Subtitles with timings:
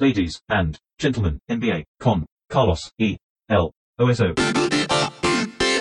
[0.00, 3.18] ladies and gentlemen, NBA con Carlos E.
[3.48, 3.70] L.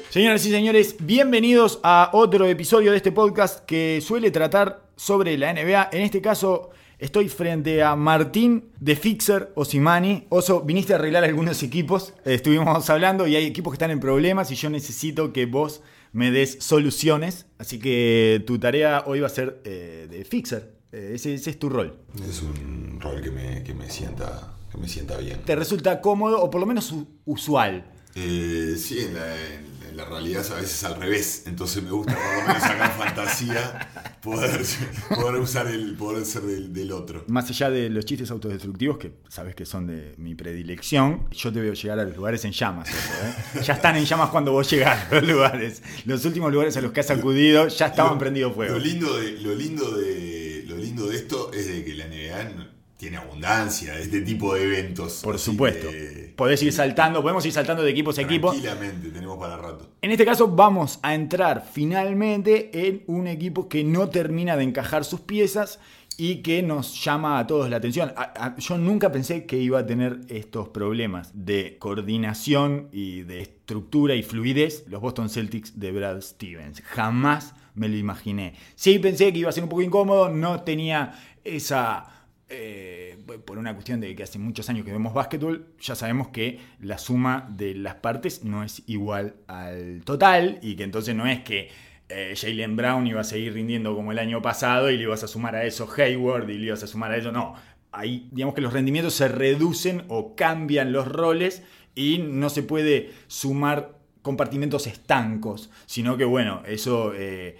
[0.09, 5.53] Señoras y señores, bienvenidos a otro episodio de este podcast que suele tratar sobre la
[5.53, 5.89] NBA.
[5.93, 10.25] En este caso, estoy frente a Martín de Fixer Osimani.
[10.27, 12.13] Oso, viniste a arreglar algunos equipos.
[12.25, 15.81] Estuvimos hablando y hay equipos que están en problemas y yo necesito que vos
[16.11, 17.45] me des soluciones.
[17.57, 20.78] Así que tu tarea hoy va a ser eh, de Fixer.
[20.91, 21.99] Eh, ese, ese es tu rol.
[22.27, 25.41] Es un rol que me, que me sienta que me sienta bien.
[25.45, 26.93] ¿Te resulta cómodo o por lo menos
[27.25, 27.91] usual?
[28.15, 32.13] Eh, sí, en la, en- en la realidad a veces al revés, entonces me gusta
[32.13, 33.89] por lo menos sacar fantasía,
[34.21, 34.61] poder,
[35.09, 37.23] poder usar el poder ser del, del otro.
[37.27, 41.59] Más allá de los chistes autodestructivos, que sabes que son de mi predilección, yo te
[41.59, 42.87] veo llegar a los lugares en llamas.
[42.89, 43.59] ¿eh?
[43.63, 45.81] Ya están en llamas cuando vos llegás a los lugares.
[46.05, 48.73] Los últimos lugares a los que has acudido ya estaban Lo- prendidos fuego.
[48.73, 52.68] Lo lindo de, lo lindo de, lo lindo de esto es de que la NBA
[52.99, 55.21] tiene abundancia de este tipo de eventos.
[55.23, 55.89] Por supuesto.
[55.89, 58.49] que Podés ir saltando, podemos ir saltando de equipos a equipo.
[58.51, 59.89] Tranquilamente, tenemos para rato.
[60.01, 65.05] En este caso vamos a entrar finalmente en un equipo que no termina de encajar
[65.05, 65.79] sus piezas
[66.17, 68.11] y que nos llama a todos la atención.
[68.17, 73.39] A- a- yo nunca pensé que iba a tener estos problemas de coordinación y de
[73.41, 76.81] estructura y fluidez los Boston Celtics de Brad Stevens.
[76.81, 78.55] Jamás me lo imaginé.
[78.75, 81.13] Sí pensé que iba a ser un poco incómodo, no tenía
[81.45, 82.18] esa
[82.49, 86.59] eh, por una cuestión de que hace muchos años que vemos básquetbol, ya sabemos que
[86.81, 91.41] la suma de las partes no es igual al total y que entonces no es
[91.41, 91.69] que
[92.09, 95.27] eh, Jalen Brown iba a seguir rindiendo como el año pasado y le ibas a
[95.27, 97.31] sumar a eso Hayward y le ibas a sumar a eso.
[97.31, 97.53] No,
[97.91, 101.61] ahí digamos que los rendimientos se reducen o cambian los roles
[101.93, 107.13] y no se puede sumar compartimentos estancos, sino que bueno, eso...
[107.15, 107.57] eh,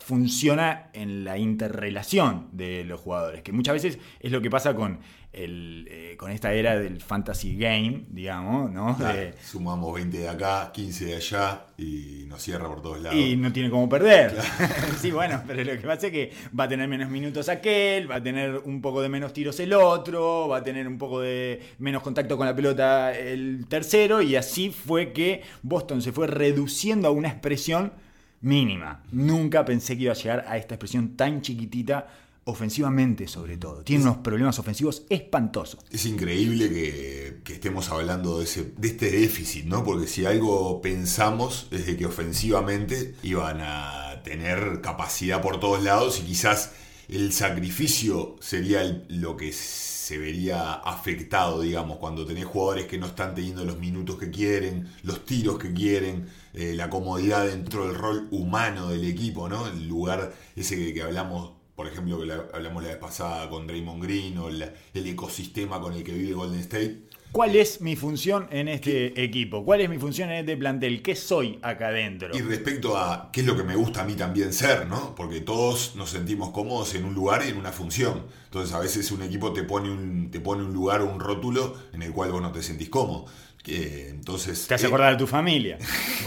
[0.00, 4.98] funciona en la interrelación de los jugadores, que muchas veces es lo que pasa con,
[5.32, 8.96] el, eh, con esta era del fantasy game, digamos, ¿no?
[8.96, 13.18] Claro, De- sumamos 20 de acá, 15 de allá y nos cierra por todos lados.
[13.18, 14.34] y no tiene cómo perder.
[15.00, 18.16] sí, bueno, pero lo que pasa es que va a tener menos minutos aquel, va
[18.16, 21.60] a tener un poco de menos tiros el otro, va a tener un poco de
[21.78, 27.08] menos contacto con la pelota el tercero, y así fue que Boston se fue reduciendo
[27.08, 27.92] a una expresión
[28.40, 29.02] mínima.
[29.12, 32.06] Nunca pensé que iba a llegar a esta expresión tan chiquitita,
[32.44, 33.82] ofensivamente sobre todo.
[33.82, 35.80] Tiene unos problemas ofensivos espantosos.
[35.90, 39.84] Es increíble que, estemos hablando de, ese, de este déficit, ¿no?
[39.84, 46.20] Porque si algo pensamos es de que ofensivamente iban a tener capacidad por todos lados
[46.20, 46.72] y quizás
[47.08, 53.34] el sacrificio sería lo que se vería afectado, digamos, cuando tenés jugadores que no están
[53.34, 58.28] teniendo los minutos que quieren, los tiros que quieren, eh, la comodidad dentro del rol
[58.30, 59.66] humano del equipo, ¿no?
[59.68, 63.68] El lugar ese que, que hablamos por ejemplo, que la- hablamos la vez pasada con
[63.68, 67.02] Draymond Green o la- el ecosistema con el que vive Golden State.
[67.30, 69.64] ¿Cuál es mi función en este equipo?
[69.64, 71.02] ¿Cuál es mi función en este plantel?
[71.02, 72.36] ¿Qué soy acá adentro?
[72.36, 75.14] Y respecto a qué es lo que me gusta a mí también ser, ¿no?
[75.14, 78.24] Porque todos nos sentimos cómodos en un lugar y en una función.
[78.48, 81.76] Entonces a veces un equipo te pone un, te pone un lugar o un rótulo
[81.92, 83.26] en el cual vos no te sentís cómodo.
[83.62, 84.66] Que, entonces...
[84.66, 85.76] Te hace eh, acordar de tu familia.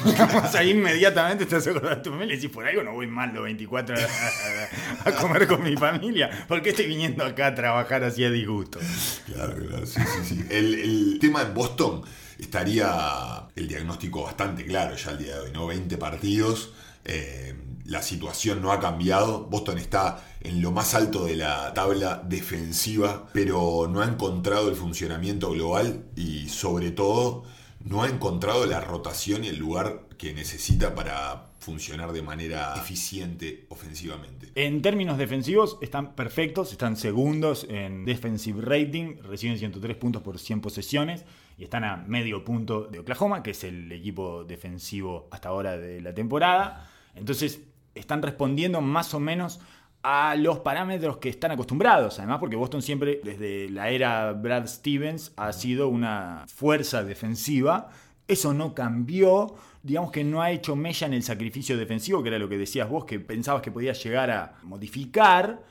[0.44, 2.36] o sea, inmediatamente te hace acordar de tu familia.
[2.36, 5.76] Y si por algo no voy mal los 24 a, a- a comer con mi
[5.76, 8.78] familia, ¿por qué estoy viniendo acá a trabajar así a disgusto?
[9.26, 10.46] Claro, claro, sí, sí, sí.
[10.52, 12.04] El, el tema en Boston
[12.38, 15.66] estaría el diagnóstico bastante claro ya al día de hoy, ¿no?
[15.68, 16.74] 20 partidos,
[17.06, 17.56] eh,
[17.86, 23.28] la situación no ha cambiado, Boston está en lo más alto de la tabla defensiva,
[23.34, 27.44] pero no ha encontrado el funcionamiento global y sobre todo
[27.84, 33.66] no ha encontrado la rotación y el lugar que necesita para funcionar de manera eficiente
[33.70, 34.50] ofensivamente.
[34.56, 40.62] En términos defensivos, están perfectos, están segundos en defensive rating, reciben 103 puntos por 100
[40.62, 41.26] posesiones
[41.58, 46.02] y están a medio punto de Oklahoma, que es el equipo defensivo hasta ahora de
[46.02, 46.90] la temporada.
[47.14, 47.62] Entonces,
[47.96, 49.60] están respondiendo más o menos
[50.04, 55.32] a los parámetros que están acostumbrados, además porque Boston siempre, desde la era Brad Stevens,
[55.36, 57.90] ha sido una fuerza defensiva.
[58.28, 62.40] Eso no cambió, digamos que no ha hecho mella en el sacrificio defensivo, que era
[62.40, 65.62] lo que decías vos, que pensabas que podías llegar a modificar.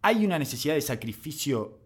[0.00, 1.78] Hay una necesidad de sacrificio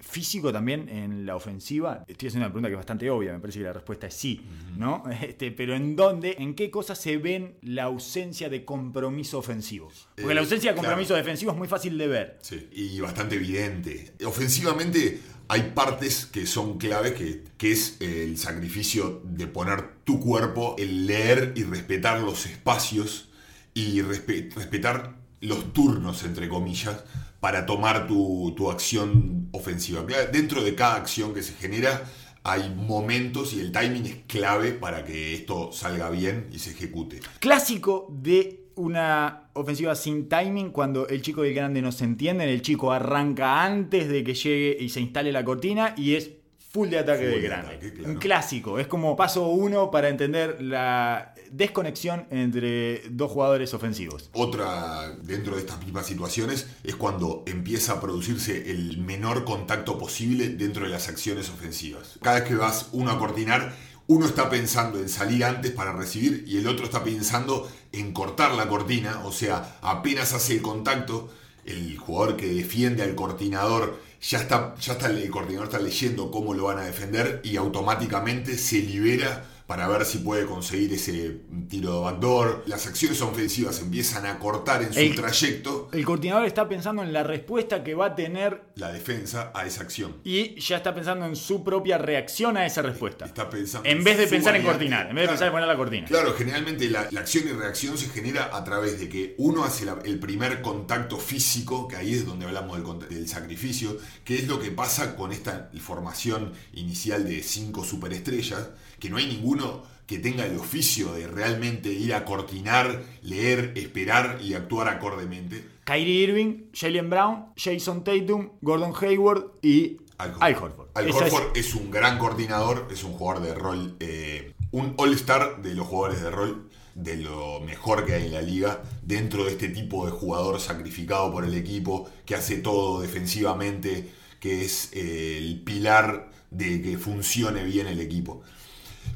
[0.00, 2.04] físico también en la ofensiva?
[2.06, 4.40] Estoy haciendo una pregunta que es bastante obvia, me parece que la respuesta es sí,
[4.76, 5.02] ¿no?
[5.22, 9.88] Este, pero ¿en dónde, en qué cosas se ven la ausencia de compromiso ofensivo?
[10.14, 10.88] Porque Eh, la ausencia de claro.
[10.88, 12.38] compromiso defensivo es muy fácil de ver.
[12.42, 14.12] Sí, y bastante evidente.
[14.24, 20.76] Ofensivamente hay partes que son claves, que, que es el sacrificio de poner tu cuerpo,
[20.78, 23.28] el leer y respetar los espacios
[23.74, 27.04] y respe- respetar los turnos, entre comillas,
[27.40, 30.04] para tomar tu, tu acción ofensiva.
[30.32, 32.02] Dentro de cada acción que se genera
[32.44, 37.20] hay momentos y el timing es clave para que esto salga bien y se ejecute.
[37.40, 42.48] Clásico de una ofensiva sin timing cuando el chico y el grande no se entienden.
[42.48, 46.30] El chico arranca antes de que llegue y se instale la cortina y es
[46.70, 47.66] full de ataque Full del de grande.
[47.74, 48.12] ataque, claro.
[48.12, 48.78] Un clásico.
[48.78, 54.30] Es como paso uno para entender la desconexión entre dos jugadores ofensivos.
[54.32, 60.48] Otra dentro de estas mismas situaciones es cuando empieza a producirse el menor contacto posible
[60.48, 62.18] dentro de las acciones ofensivas.
[62.22, 63.74] Cada vez que vas uno a cortinar,
[64.06, 68.54] uno está pensando en salir antes para recibir y el otro está pensando en cortar
[68.54, 71.30] la cortina, o sea, apenas hace el contacto,
[71.64, 76.54] el jugador que defiende al cortinador ya está, ya está el coordinador está leyendo cómo
[76.54, 81.92] lo van a defender y automáticamente se libera para ver si puede conseguir ese tiro
[81.96, 82.64] de backdoor.
[82.66, 87.12] Las acciones ofensivas empiezan a cortar en su El- trayecto El coordinador está pensando en
[87.12, 90.16] la respuesta que va a tener la defensa a esa acción.
[90.24, 93.26] y ya está pensando en su propia reacción a esa respuesta.
[93.26, 95.76] Está pensando En vez de pensar en cortinar, en vez de pensar en poner la
[95.76, 96.06] cortina.
[96.06, 99.84] Claro, generalmente la, la acción y reacción se genera a través de que uno hace
[99.84, 104.48] la- el primer contacto físico, que ahí es donde hablamos del, del sacrificio, que es
[104.48, 110.18] lo que pasa con esta formación inicial de cinco superestrellas, que no hay ninguno que
[110.18, 115.64] tenga el oficio de realmente ir a cortinar, leer, esperar y actuar acordemente.
[115.84, 120.88] Kyrie Irving, Jalen Brown, Jason Tatum, Gordon Hayward y Al Al Horford.
[120.94, 125.62] Al es- Horford es, un gran coordinador, es un jugador de rol, eh, un all-star
[125.62, 129.52] de los jugadores de rol, de lo mejor que hay en la liga, dentro de
[129.52, 134.10] este tipo de jugador sacrificado por el equipo, que hace todo defensivamente,
[134.40, 138.42] que es eh, el pilar de que funcione bien el equipo.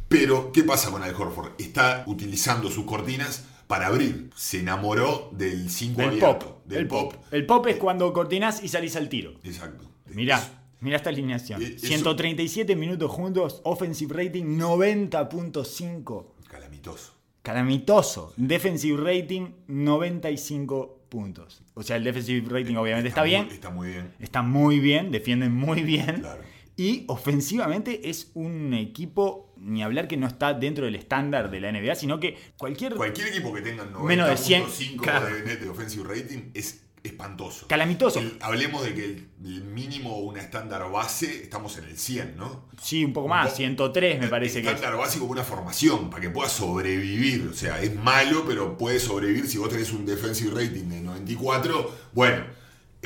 [0.09, 1.53] Pero, ¿qué pasa con Al Horford?
[1.59, 4.31] Está utilizando sus cortinas para abrir.
[4.37, 6.39] Se enamoró del 5 el abierto.
[6.39, 6.67] pop.
[6.67, 7.15] Del el pop.
[7.31, 9.33] El pop es cuando cortinás y salís al tiro.
[9.43, 9.91] Exacto.
[10.11, 10.43] Mirá,
[10.81, 11.63] mirá esta alineación.
[11.63, 16.35] Eh, eso- 137 minutos juntos, offensive rating 90.5.
[16.49, 17.13] Calamitoso.
[17.43, 18.33] Calamitoso.
[18.37, 21.63] Defensive rating 95 puntos.
[21.75, 23.47] O sea, el defensive rating obviamente está, bien.
[23.47, 24.13] muy- está muy bien.
[24.21, 26.21] Está muy bien, defienden muy bien.
[26.21, 26.43] Claro.
[26.77, 31.71] Y ofensivamente es un equipo, ni hablar que no está dentro del estándar de la
[31.71, 35.27] NBA, sino que cualquier Cualquier equipo que tenga Menos de 100, 90.5 claro.
[35.35, 37.67] de net de offensive rating es espantoso.
[37.67, 38.21] calamitoso.
[38.21, 42.69] El- hablemos de que el, el mínimo, una estándar base, estamos en el 100, ¿no?
[42.81, 44.75] Sí, un poco más, 103 me parece que es.
[44.75, 47.49] Estándar básico como una formación, para que pueda sobrevivir.
[47.51, 49.47] O sea, es malo, pero puede sobrevivir.
[49.49, 52.45] Si vos tenés un defensive rating de 94, bueno,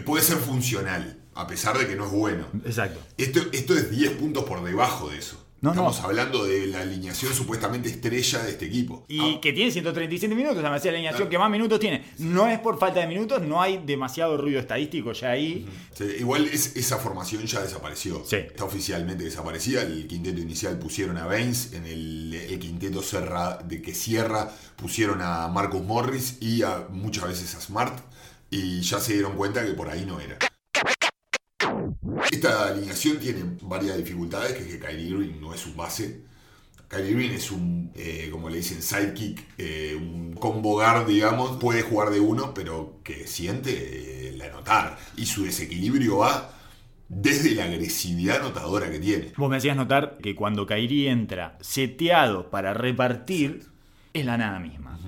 [0.04, 2.46] puede ser funcional, a pesar de que no es bueno.
[2.64, 3.00] Exacto.
[3.18, 5.42] Esto, esto es 10 puntos por debajo de eso.
[5.62, 6.04] No, Estamos no.
[6.08, 9.06] hablando de la alineación supuestamente estrella de este equipo.
[9.08, 11.30] Y Ah, que tiene 137 minutos, además de la alineación Claro.
[11.30, 12.04] que más minutos tiene.
[12.18, 15.66] No es por falta de minutos, no hay demasiado ruido estadístico ya ahí.
[15.94, 18.22] Sí, igual es- esa formación ya desapareció.
[18.26, 18.36] Sí.
[18.36, 19.80] Está oficialmente desaparecida.
[19.82, 21.72] El quinteto inicial pusieron a Baines.
[21.72, 27.28] En el, el quinteto cerra- de que cierra pusieron a Marcus Morris y a, muchas
[27.28, 27.98] veces a Smart.
[28.50, 30.36] Y ya se dieron cuenta que por ahí no era.
[32.30, 36.22] Esta alineación tiene varias dificultades, que es que Kyrie Irving no es un base.
[36.88, 41.58] Kyrie Irving es un, eh, como le dicen, sidekick, eh, un combo guard, digamos.
[41.58, 44.98] Puede jugar de uno, pero que siente eh, el anotar.
[45.16, 46.52] Y su desequilibrio va
[47.08, 49.32] desde la agresividad anotadora que tiene.
[49.36, 53.66] Vos me hacías notar que cuando Kairi entra seteado para repartir,
[54.12, 54.98] es la nada misma.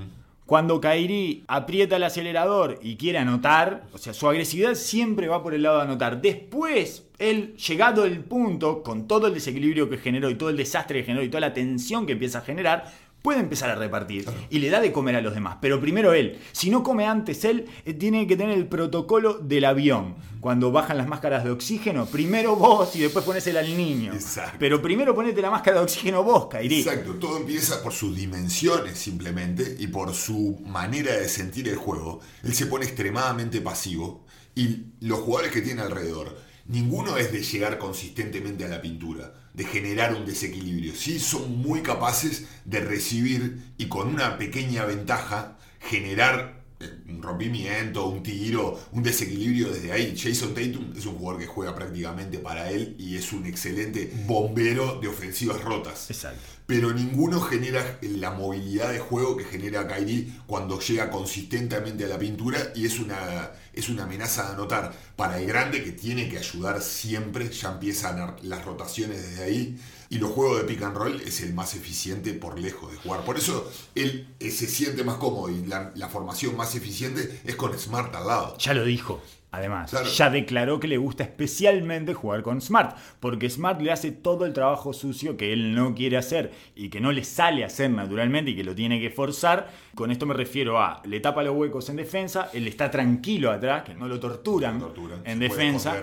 [0.49, 5.53] Cuando Kairi aprieta el acelerador y quiere anotar, o sea, su agresividad siempre va por
[5.53, 6.23] el lado de anotar.
[6.23, 11.01] Después, él, llegado el punto, con todo el desequilibrio que generó y todo el desastre
[11.01, 12.91] que generó y toda la tensión que empieza a generar,
[13.23, 15.59] puede empezar a repartir y le da de comer a los demás.
[15.61, 19.65] Pero primero él, si no come antes él, eh, tiene que tener el protocolo del
[19.65, 20.17] avión.
[20.41, 24.15] Cuando bajan las máscaras de oxígeno, primero vos y después ponésela al niño.
[24.15, 24.57] Exacto.
[24.59, 26.79] Pero primero ponete la máscara de oxígeno vos, Kairi.
[26.79, 32.21] Exacto, todo empieza por sus dimensiones simplemente y por su manera de sentir el juego.
[32.45, 37.79] Él se pone extremadamente pasivo y los jugadores que tiene alrededor, ninguno es de llegar
[37.79, 40.95] consistentemente a la pintura, de generar un desequilibrio.
[40.95, 48.07] Sí son muy capaces de recibir y con una pequeña ventaja generar eh, un rompimiento,
[48.07, 50.17] un tiro, un desequilibrio desde ahí.
[50.17, 55.01] Jason Tatum es un jugador que juega prácticamente para él y es un excelente bombero
[55.01, 56.41] de ofensivas rotas Exacto.
[56.65, 62.19] pero ninguno genera la movilidad de juego que genera Kyrie cuando llega consistentemente a la
[62.21, 66.39] pintura y es una, es una amenaza de anotar para el grande que tiene que
[66.39, 69.79] ayudar siempre, ya empiezan las rotaciones desde ahí
[70.11, 73.25] y los juegos de pick and roll es el más eficiente por lejos de jugar.
[73.25, 77.57] Por eso él eh, se siente más cómodo y la, la formación más eficiente es
[77.57, 78.59] con Smart al lado.
[78.59, 79.21] Ya lo dijo.
[79.51, 80.07] Además, Claro.
[80.11, 84.53] ya declaró que le gusta especialmente jugar con Smart, porque Smart le hace todo el
[84.53, 88.57] trabajo sucio que él no quiere hacer y que no le sale hacer naturalmente y
[88.57, 89.71] que lo tiene que forzar.
[89.95, 93.85] Con esto me refiero a, le tapa los huecos en defensa, él está tranquilo atrás,
[93.85, 95.97] que no lo torturan, No lo torturan, en defensa.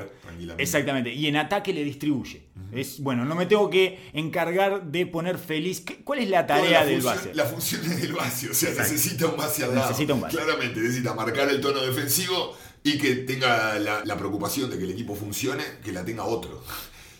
[0.57, 2.43] Exactamente, y en ataque le distribuye.
[2.71, 5.81] Es bueno, no me tengo que encargar de poner feliz.
[5.81, 7.33] ¿Qué- ¿Cuál es la tarea la del función- base?
[7.35, 8.91] La función es del base, o sea, Exacto.
[8.91, 9.87] necesita un base al lado.
[9.87, 10.35] Necesita un base.
[10.37, 15.15] Claramente necesita marcar el tono defensivo y que tenga la, preocupación de que el equipo
[15.15, 16.63] funcione, que la tenga otro.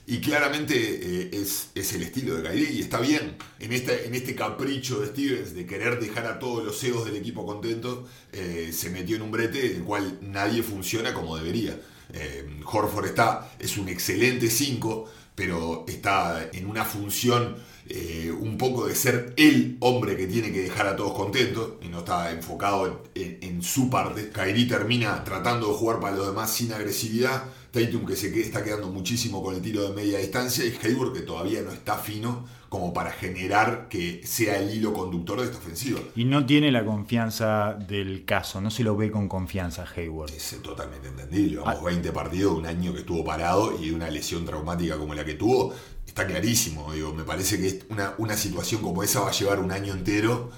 [0.06, 3.36] Y claramente eh, es, es el estilo de Kyrie y está bien.
[3.60, 7.16] En este, en este capricho de Stevens de querer dejar a todos los egos del
[7.16, 11.80] equipo contentos, eh, se metió en un brete en el cual nadie funciona como debería.
[12.14, 17.56] Eh, Horford está, es un excelente 5, pero está en una función
[17.88, 21.88] eh, un poco de ser el hombre que tiene que dejar a todos contentos y
[21.90, 24.30] no está enfocado en, en- en su parte.
[24.30, 27.44] Kairi termina tratando de jugar para los demás sin agresividad.
[27.72, 31.14] Tatum que se que- está quedando muchísimo con el tiro de media distancia y Hayward
[31.14, 35.58] que todavía no está fino como para generar que sea el hilo conductor de esta
[35.60, 36.00] ofensiva.
[36.16, 40.32] Y no tiene la confianza del caso, no se lo ve con confianza Hayward.
[40.34, 41.58] Es totalmente entendible.
[41.58, 45.36] Vamos, 20 partidos, un año que estuvo parado y una lesión traumática como la que
[45.36, 45.74] tuvo.
[46.06, 46.94] Está clarísimo.
[46.94, 50.52] Digo, me parece que una, una situación como esa va a llevar un año entero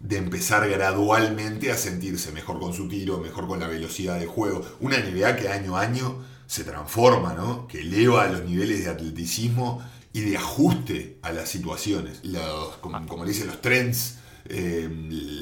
[0.00, 4.64] de empezar gradualmente a sentirse mejor con su tiro, mejor con la velocidad de juego.
[4.80, 7.68] Una NBA que año a año se transforma, ¿no?
[7.68, 12.20] Que eleva los niveles de atleticismo y de ajuste a las situaciones.
[12.24, 14.16] Los, como, como le dicen los trends.
[14.48, 14.88] Eh,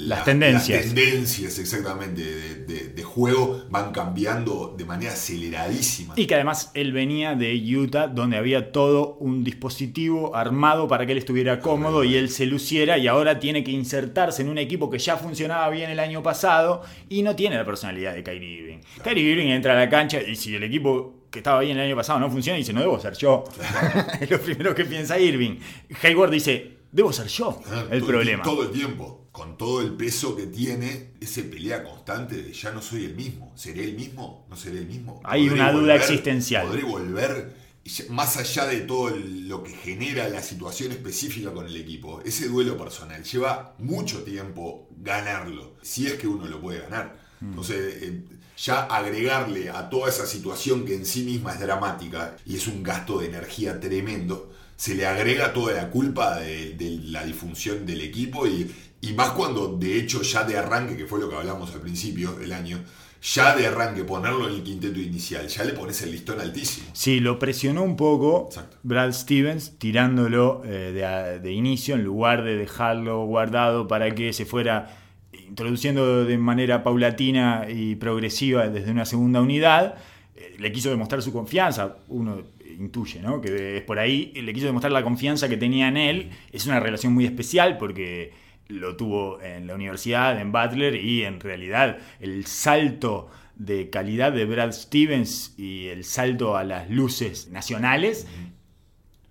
[0.06, 0.84] Las tendencias.
[0.86, 6.14] Las tendencias exactamente de, de- de juego van cambiando de manera aceleradísima.
[6.16, 11.12] Y que además él venía de Utah, donde había todo un dispositivo armado para que
[11.12, 14.90] él estuviera cómodo y él se luciera, y ahora tiene que insertarse en un equipo
[14.90, 18.78] que ya funcionaba bien el año pasado y no tiene la personalidad de Kyrie Irving.
[19.02, 21.96] Kyrie Irving entra a la cancha y si el equipo que estaba bien el año
[21.96, 23.44] pasado no funciona, dice, no debo ser yo.
[24.20, 25.56] es lo primero que piensa Irving.
[26.02, 28.42] Hayward dice, debo ser yo el todo problema.
[28.42, 32.80] Todo el tiempo, con todo el peso que tiene, ese pelea constante de ya no
[32.82, 33.52] soy el mismo.
[33.56, 34.46] ¿Seré el mismo?
[34.50, 35.20] ¿No seré el mismo?
[35.24, 36.66] Hay ¿Podré una duda existencial.
[36.66, 37.68] ¿Podré volver?
[38.10, 42.48] Más allá de todo el- lo que genera la situación específica con el equipo, ese
[42.48, 47.18] duelo personal lleva mucho tiempo ganarlo, si es que uno lo puede ganar.
[47.40, 47.48] Mm.
[47.50, 48.22] Entonces, eh,
[48.58, 52.82] ya agregarle a toda esa situación que en sí misma es dramática y es un
[52.82, 58.00] gasto de energía tremendo, se le agrega toda la culpa de, de la disfunción del
[58.00, 58.70] equipo y,
[59.00, 62.32] y más cuando de hecho ya de arranque, que fue lo que hablamos al principio
[62.34, 62.78] del año,
[63.20, 66.86] ya de arranque ponerlo en el quinteto inicial, ya le pones el listón altísimo.
[66.92, 68.76] Sí, lo presionó un poco Exacto.
[68.84, 74.46] Brad Stevens tirándolo eh, de, de inicio en lugar de dejarlo guardado para que se
[74.46, 74.96] fuera
[75.32, 79.96] introduciendo de manera paulatina y progresiva desde una segunda unidad.
[80.36, 82.44] Eh, le quiso demostrar su confianza, uno
[82.78, 83.40] intuye, ¿no?
[83.40, 86.30] Que es por ahí, le quiso demostrar la confianza que tenía en él.
[86.52, 88.32] Es una relación muy especial porque
[88.68, 94.44] lo tuvo en la universidad, en Butler, y en realidad el salto de calidad de
[94.44, 98.26] Brad Stevens y el salto a las luces nacionales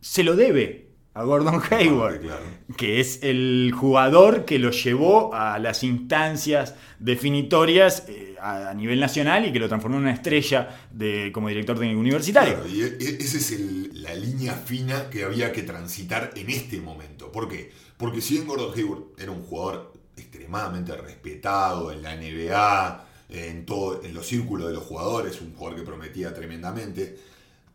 [0.02, 0.87] se lo debe
[1.20, 2.44] a Gordon Hayward, Claro.
[2.78, 9.00] que es el jugador que lo llevó a las instancias definitorias eh, a, a nivel
[9.00, 12.54] nacional y que lo transformó en una estrella de, como director técnico universitario.
[12.56, 16.50] Claro, y e- e- esa es el- la línea fina que había que transitar en
[16.50, 17.32] este momento.
[17.32, 17.72] ¿Por qué?
[17.98, 24.04] Porque si bien Gordon Hayward era un jugador extremadamente respetado en la NBA, en, todo,
[24.04, 27.18] en los círculos de los jugadores, un jugador que prometía tremendamente,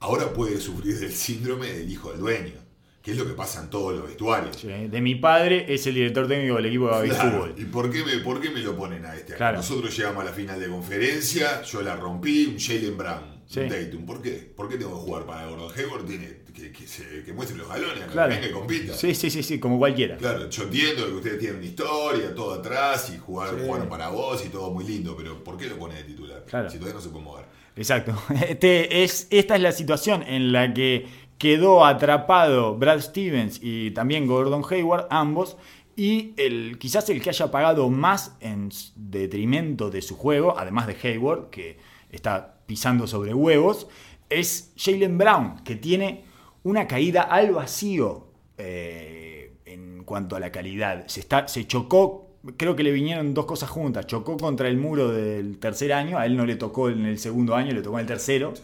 [0.00, 2.54] ahora puede sufrir del síndrome del hijo del dueño,
[3.02, 4.56] que es lo que pasa en todos los vestuarios.
[4.56, 7.54] Sí, De mi padre es el director técnico del equipo de Claro, Fútbol.
[7.59, 9.35] ¿Y por qué, me, por qué me lo ponen a este?
[9.35, 9.56] Claro.
[9.56, 13.61] Nosotros llegamos a la final de conferencia, yo la rompí, un Jalen Brown, Sí.
[13.68, 14.06] Tatum.
[14.06, 14.30] ¿Por qué?
[14.56, 16.04] ¿Por qué tengo que jugar para Gordon Hayward?
[16.06, 18.40] Tiene que, que, se- que muestre los galones, Claro.
[18.40, 18.94] que compita.
[18.94, 20.16] Sí, sí, sí, sí, como cualquiera.
[20.16, 23.66] Claro, yo entiendo que ustedes tienen una historia, todo atrás, y jugar, Sí.
[23.66, 26.44] jugaron para vos y todo muy lindo, pero ¿por qué lo pones de titular?
[26.47, 26.71] Claro.
[26.71, 27.44] Si todavía no se puede mover.
[27.75, 28.14] Exacto.
[28.49, 31.06] Este es, esta es la situación en la que
[31.42, 35.56] quedó atrapado Brad Stevens y también Gordon Hayward, ambos,
[35.96, 40.96] y el, quizás el que haya pagado más en detrimento de su juego, además de
[41.02, 41.78] Hayward, que
[42.12, 43.88] está pisando sobre huevos,
[44.30, 46.22] es Jalen Brown, que tiene
[46.62, 51.08] una caída al vacío eh, en cuanto a la calidad.
[51.08, 54.06] Se, está, se chocó creo que le vinieron dos cosas juntas.
[54.06, 57.56] Chocó contra el muro del tercer año, a él no le tocó en el segundo
[57.56, 58.54] año, le tocó en el tercero.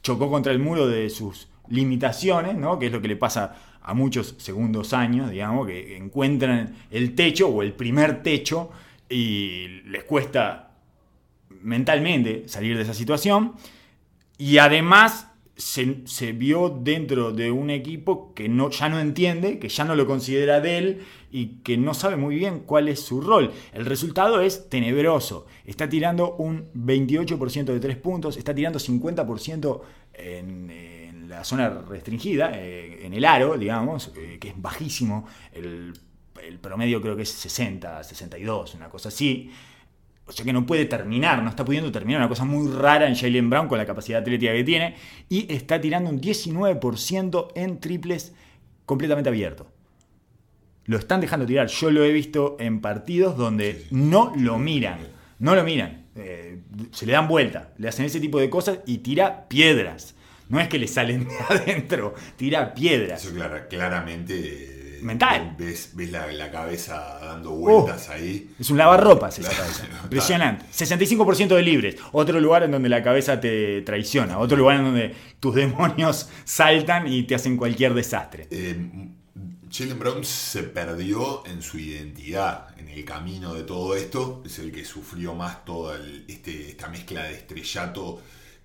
[0.00, 2.78] Chocó contra el muro de sus limitaciones, ¿no?
[2.78, 7.48] que es lo que le pasa a muchos segundos años, digamos, que encuentran el techo
[7.48, 8.70] o el primer techo
[9.08, 10.72] y les cuesta
[11.62, 13.54] mentalmente salir de esa situación.
[14.38, 19.84] Y además se, vio dentro de un equipo que no, ya no entiende, que ya
[19.84, 23.52] no lo considera de él y que no sabe muy bien cuál es su rol.
[23.72, 25.46] El resultado es tenebroso.
[25.64, 29.80] Está tirando un 28% de tres puntos, está tirando 50%
[30.14, 30.99] en, en
[31.30, 35.26] la zona restringida, eh, en el aro, digamos, eh, que es bajísimo.
[35.52, 35.92] El,
[36.44, 39.50] el promedio creo que es 60, 62, una cosa así.
[40.26, 42.20] O sea que no puede terminar, no está pudiendo terminar.
[42.20, 44.96] Una cosa muy rara en Jalen Brown con la capacidad atlética que tiene.
[45.28, 48.34] Y está tirando un 19% en triples
[48.84, 49.66] completamente abierto.
[50.84, 51.68] Lo están dejando tirar.
[51.68, 54.98] Yo lo he visto en partidos donde no lo miran.
[55.38, 56.06] No lo miran.
[56.16, 56.60] Eh,
[56.90, 57.72] se le dan vuelta.
[57.78, 60.16] Le hacen ese tipo de cosas y tira piedras.
[60.50, 62.14] No es que le salen de adentro.
[62.36, 63.24] Tira piedras.
[63.24, 64.34] Eso clara- claramente.
[64.36, 65.54] eh, Mental.
[65.58, 68.50] Ves, ves la, la cabeza dando vueltas ahí.
[68.60, 69.86] Es un lavarropas esa cabeza.
[70.04, 70.66] Impresionante.
[70.74, 71.96] 65% de libres.
[72.12, 74.38] Otro lugar en donde la cabeza te traiciona.
[74.38, 78.46] Otro lugar en donde tus demonios saltan y te hacen cualquier desastre.
[78.50, 78.76] Eh,
[79.72, 84.42] Jalen Brown se perdió en su identidad en el camino de todo esto.
[84.44, 88.20] Es el que sufrió más toda el- este, esta mezcla de estrellato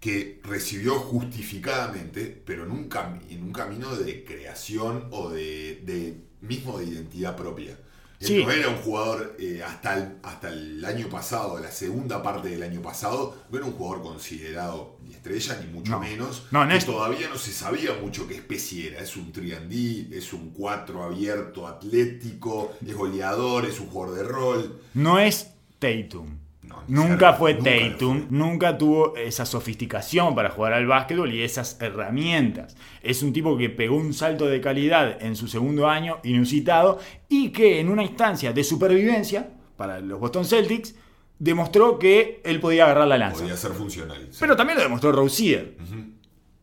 [0.06, 6.18] que recibió justificadamente, pero en un, cami- en un camino de creación o de, de
[6.42, 7.72] mismo de identidad propia.
[8.20, 8.44] Él Sí.
[8.46, 12.62] no era un jugador eh, hasta, el, hasta el año pasado, la segunda parte del
[12.64, 16.00] año pasado, no era un jugador considerado ni estrella, ni mucho No.
[16.00, 16.44] menos.
[16.52, 19.00] No, que todavía no se sabía mucho qué especie era.
[19.02, 24.82] Es un 3D, es un 4 abierto, atlético, es goleador, es un jugador de rol.
[24.94, 25.48] No es
[25.80, 26.38] Tatum.
[26.88, 28.28] No, Nunca fue nunca Tatum, fue.
[28.30, 32.76] nunca tuvo esa sofisticación para jugar al básquetbol y esas herramientas.
[33.02, 37.50] Es un tipo que pegó un salto de calidad en su segundo año, inusitado, y
[37.50, 40.96] que en una instancia de supervivencia para los Boston Celtics
[41.40, 43.42] demostró que él podía agarrar la lanza.
[43.42, 44.28] Podía ser funcional.
[44.32, 44.38] sí.
[44.40, 45.76] Pero también lo demostró Rozier,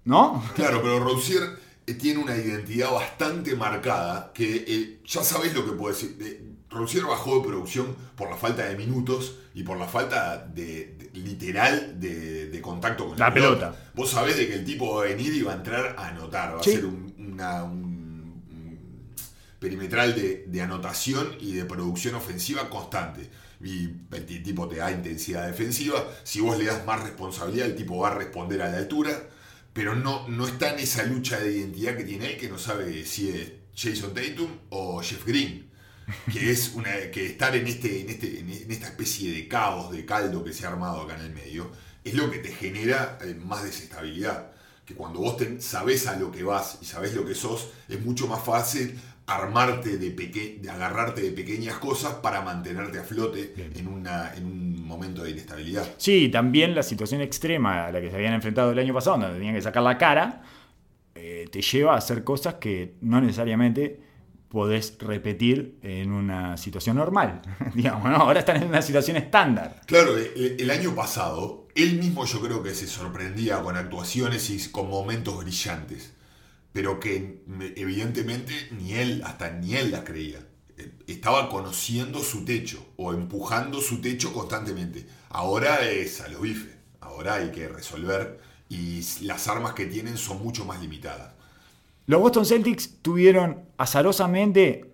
[0.05, 0.43] ¿no?
[0.55, 1.43] Claro, pero Rousier
[1.87, 6.17] eh, tiene una identidad bastante marcada que eh, ya sabes lo que puede decir.
[6.21, 10.97] Eh, Rousier bajó de producción por la falta de minutos y por la falta de,
[10.99, 13.91] de- literal de, de contacto con la, La pelota.
[13.95, 16.57] Vos sabés de que el tipo va a venir y va a entrar a anotar,
[16.57, 16.71] va Sí.
[16.71, 18.79] a ser un, una- un- un
[19.59, 23.29] perimetral de, de anotación y de producción ofensiva constante.
[23.65, 26.05] Y el ti- tipo te da intensidad defensiva.
[26.25, 29.29] Si vos le das más responsabilidad, el tipo va a responder a la altura.
[29.73, 33.05] Pero no, no está en esa lucha de identidad que tiene él, que no sabe
[33.07, 35.71] si es Jason Tatum o Jeff Green.
[36.33, 40.05] Que es una, que estar en, este, en, este, en esta especie de caos, de
[40.05, 41.71] caldo que se ha armado acá en el medio,
[42.05, 44.51] es lo que te genera eh, más desestabilidad.
[44.85, 48.05] Que cuando vos te, sabés a lo que vas y sabés lo que sos, es
[48.05, 53.55] mucho más fácil armarte de, peque- de agarrarte de pequeñas cosas para mantenerte a flote
[53.77, 55.87] en, una, en un momento de inestabilidad.
[55.97, 59.35] Sí, también la situación extrema a la que se habían enfrentado el año pasado, donde
[59.39, 60.43] tenían que sacar la cara,
[61.15, 64.01] eh, te lleva a hacer cosas que no necesariamente
[64.53, 67.41] podés repetir en una situación normal.
[67.75, 68.07] Digamos.
[68.19, 69.81] Ahora están en una situación estándar.
[69.87, 74.71] Claro, el, el año pasado, él mismo yo creo que se sorprendía con actuaciones y
[74.71, 76.13] con momentos brillantes,
[76.73, 80.41] pero que me- evidentemente ni él, hasta ni él las creía.
[80.77, 85.07] Eh, Estaba conociendo su techo o empujando su techo constantemente.
[85.31, 90.43] Ahora es a los bifes, ahora hay que resolver y las armas que tienen son
[90.43, 91.33] mucho más limitadas.
[92.07, 94.93] Los Boston Celtics tuvieron azarosamente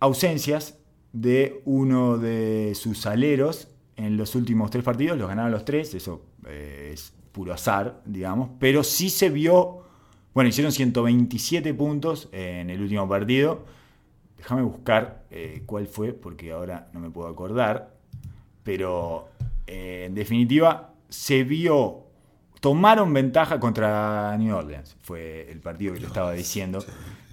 [0.00, 0.78] ausencias
[1.12, 6.22] de uno de sus aleros en los últimos tres partidos, los ganaron los tres, eso
[6.46, 9.82] eh, es puro azar, digamos, pero sí se vio,
[10.34, 13.64] bueno, hicieron 127 puntos en el último partido,
[14.36, 17.96] déjame buscar eh, cuál fue, porque ahora no me puedo acordar,
[18.62, 19.28] pero
[19.66, 22.07] eh, en definitiva se vio,
[22.60, 26.84] tomaron ventaja contra New Orleans, fue el partido que te estaba diciendo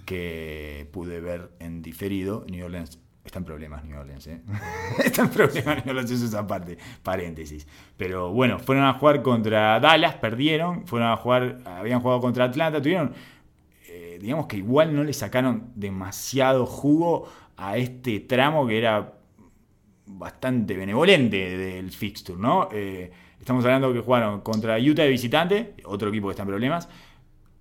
[0.05, 4.39] que pude ver en diferido, New Orleans Está en problemas New Orleans, ¿eh?
[5.03, 7.67] Está en problemas New Orleans, eso es aparte, paréntesis.
[7.97, 12.79] Pero bueno, fueron a jugar contra Dallas, perdieron, fueron a jugar, habían jugado contra Atlanta,
[12.79, 13.13] tuvieron,
[13.89, 19.13] eh, digamos que igual no le sacaron demasiado jugo a este tramo que era
[20.05, 22.69] bastante benevolente del fixture, ¿no?
[22.71, 23.11] Eh,
[23.45, 26.89] estamos hablando que jugaron contra Utah de visitante, otro equipo que está en problemas.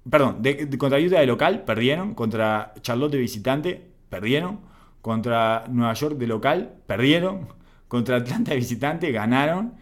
[0.09, 0.43] Perdón,
[0.79, 2.15] contra Utah de local, perdieron.
[2.15, 4.61] Contra Charlotte de visitante, perdieron.
[5.03, 7.49] Contra Nueva York de local, perdieron.
[7.87, 9.75] Contra Atlanta de visitante, ganaron.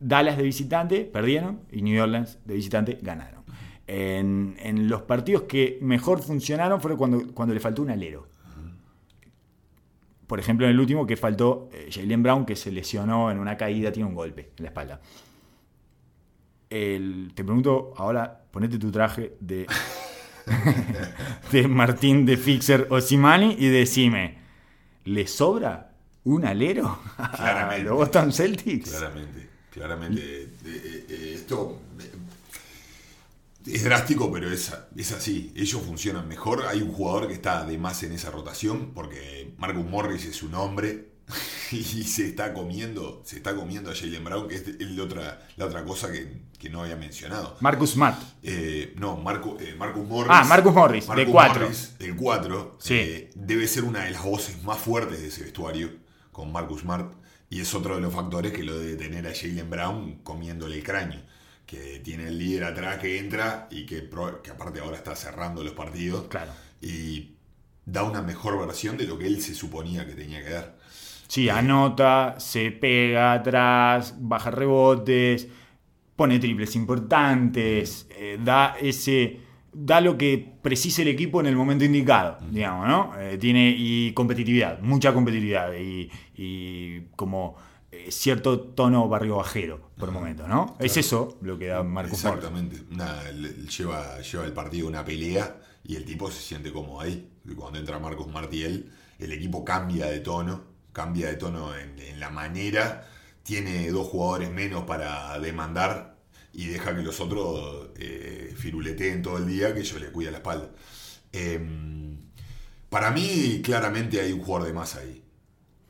[0.00, 1.60] Dallas de visitante, perdieron.
[1.70, 3.42] Y New Orleans de visitante, ganaron.
[3.86, 8.26] En, en los partidos que mejor funcionaron fueron cuando, cuando le faltó un alero.
[10.26, 13.58] por ejemplo, en el último que faltó eh, Jalen Brown, que se lesionó en una
[13.58, 14.98] caída, tiene un golpe en la espalda.
[16.72, 19.66] El- te pregunto ahora, ponete tu traje de,
[21.52, 24.38] de Martín de Fixer o Simani y decime,
[25.04, 25.92] ¿le sobra
[26.24, 27.84] un alero a Claramente.
[27.88, 28.90] los Boston Celtics?
[28.90, 30.20] Claramente, claramente.
[30.22, 31.78] Eh, eh, eh, esto
[33.66, 35.52] es drástico, pero es, es así.
[35.54, 36.64] Ellos funcionan mejor.
[36.66, 40.54] Hay un jugador que está de más en esa rotación, porque Marcus Morris es un
[40.54, 41.11] hombre
[41.72, 45.66] y se está comiendo, se está comiendo a Jalen Brown, que es el otra, la
[45.66, 47.56] otra cosa que, que no había mencionado.
[47.60, 48.20] Marcus Smart.
[48.42, 50.30] Eh, no, Marco, eh, Marcus Morris.
[50.32, 51.62] Ah, Marcus Morris, de cuatro.
[51.62, 52.76] Morris, el 4.
[52.80, 53.28] Sí.
[53.34, 55.90] debe ser una de las voces más fuertes de ese vestuario
[56.30, 57.12] con Marcus Smart.
[57.50, 60.82] Y es otro de los factores que lo debe tener a Jalen Brown comiéndole el
[60.82, 61.20] cráneo.
[61.66, 64.08] Que tiene el líder atrás que entra y que,
[64.42, 66.28] que aparte ahora está cerrando los partidos.
[66.28, 66.52] Claro.
[66.80, 67.36] Y
[67.84, 70.81] da una mejor versión de lo que él se suponía que tenía que dar.
[71.32, 75.48] Sí, anota, se pega atrás, baja rebotes,
[76.14, 79.40] pone triples importantes, eh, da ese
[79.72, 83.18] da lo que precisa el equipo en el momento indicado, digamos, ¿no?
[83.18, 87.56] Eh, tiene y competitividad, mucha competitividad y, y como
[87.90, 90.76] eh, cierto tono barrio bajero por momentos, ¿no?
[90.80, 92.44] Es eso lo que da Marcus Morris.
[92.44, 92.76] Exactamente.
[93.74, 97.26] Lleva, lleva el partido una pelea y el tipo se siente cómodo ahí.
[97.56, 102.30] Cuando entra Marcos Martiel, el equipo cambia de tono, cambia de tono en, en la
[102.30, 103.08] manera,
[103.42, 106.12] tiene dos jugadores menos para demandar
[106.52, 110.38] y deja que los otros eh, firuleteen todo el día, que ellos le cuida la
[110.38, 110.70] espalda.
[111.32, 112.18] Em,
[112.90, 115.22] para mí, claramente hay un jugador de más ahí.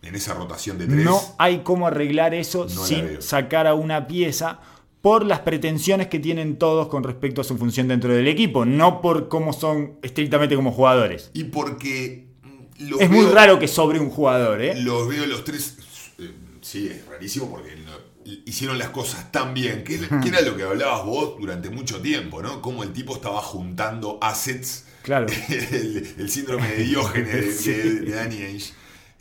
[0.03, 1.05] En esa rotación de tres.
[1.05, 4.61] No hay cómo arreglar eso No sin sacar a una pieza
[5.01, 9.01] por las pretensiones que tienen todos con respecto a su función dentro del equipo, no
[9.01, 11.31] por cómo son estrictamente como jugadores.
[11.35, 12.32] Y porque.
[12.89, 14.75] Los Es muy raro que sobre un jugador, ¿eh?
[14.81, 15.77] Los veo los tres.
[16.19, 17.77] eh, Sí, es rarísimo porque
[18.47, 22.41] hicieron las cosas tan bien, que, que era lo que hablabas vos durante mucho tiempo,
[22.41, 22.63] ¿no?
[22.63, 24.85] Cómo el tipo estaba juntando assets.
[25.03, 25.27] Claro.
[25.49, 27.73] El, el síndrome de Diógenes Sí.
[27.73, 28.73] de- de Danny Ainge.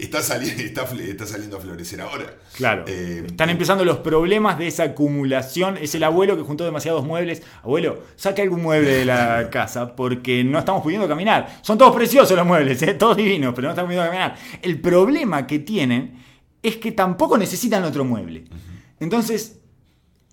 [0.01, 2.25] Está, saliendo, está, saliendo a florecer ahora.
[2.55, 2.85] Claro.
[2.87, 5.77] Eh, Están empezando los problemas de esa acumulación.
[5.77, 7.43] Es el abuelo que juntó demasiados muebles.
[7.61, 11.59] Abuelo, saca algún mueble de la casa porque no estamos pudiendo caminar.
[11.61, 12.95] Son todos preciosos los muebles, ¿eh?
[12.95, 14.35] todos divinos, pero no estamos pudiendo caminar.
[14.63, 16.19] El problema que tienen
[16.63, 18.45] es que tampoco necesitan otro mueble.
[18.99, 19.57] Entonces,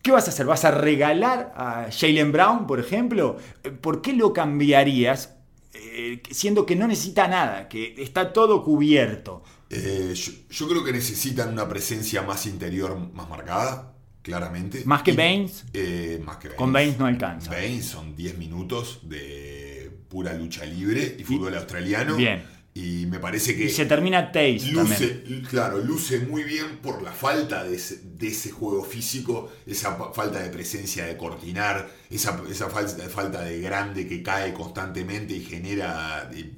[0.00, 0.46] ¿Qué vas a hacer?
[0.46, 3.36] ¿Vas a regalar a Jalen Brown, por ejemplo?
[3.64, 5.36] Eh, ¿Por qué lo cambiarías
[5.74, 9.42] eh, siendo que no necesita nada, que está todo cubierto?
[9.70, 14.82] Eh, yo, yo creo que necesitan una presencia más interior, más marcada, claramente.
[14.86, 15.64] ¿Más que Y- Baines?
[15.74, 16.58] eh, más que Baines.
[16.58, 17.50] Con Baines no alcanza.
[17.50, 22.16] Baines son 10 minutos de pura lucha libre y fútbol australiano.
[22.16, 22.42] Bien.
[22.74, 24.84] Y me parece que Y se termina Tays también.
[24.86, 29.96] luce, claro, luce muy bien por la falta de ese, de ese juego físico, esa
[30.12, 35.40] falta de presencia de cortinar, esa, esa falta, falta de grande que cae constantemente y
[35.44, 36.52] genera eh,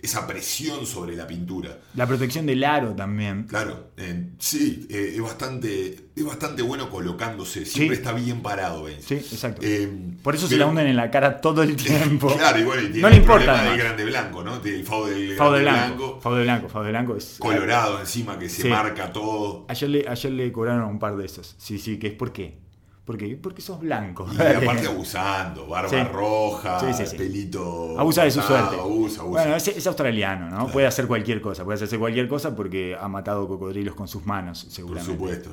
[0.00, 1.78] esa presión sobre la pintura.
[1.94, 3.44] La protección del aro también.
[3.44, 8.00] Claro, eh, sí, eh, es, bastante, es bastante bueno colocándose, siempre Sí.
[8.02, 9.04] está bien parado, Baines.
[9.04, 9.62] Sí, exacto.
[9.64, 9.90] Eh,
[10.22, 12.28] Por eso se la hunden en la cara todo el tiempo.
[12.36, 13.76] Claro, bueno, tiene No le el importa, problema además.
[13.76, 14.56] del grande blanco, ¿no?
[14.64, 15.58] El FAU del de blanco.
[15.62, 16.68] blanco, Fau de blanco.
[16.68, 17.36] Fau de blanco es.
[17.38, 18.68] colorado encima que se Sí.
[18.68, 19.64] marca todo.
[19.68, 21.54] Ayer le, ayer le cobraron un par de esos.
[21.58, 22.58] Sí, sí, que es por qué.
[23.06, 23.38] ¿Por qué?
[23.40, 24.28] Porque sos blanco.
[24.30, 25.96] Y aparte abusando, barba Sí.
[26.12, 27.16] roja, Sí, sí, sí.
[27.16, 27.98] pelito.
[27.98, 28.76] Abusa de su suerte.
[28.76, 29.42] Abusa, abusa.
[29.42, 30.66] Bueno, es, es australiano, ¿no?
[30.68, 31.64] Puede hacer cualquier cosa.
[31.64, 35.12] Puede hacerse cualquier cosa porque ha matado cocodrilos con sus manos, Por seguramente.
[35.12, 35.50] supuesto.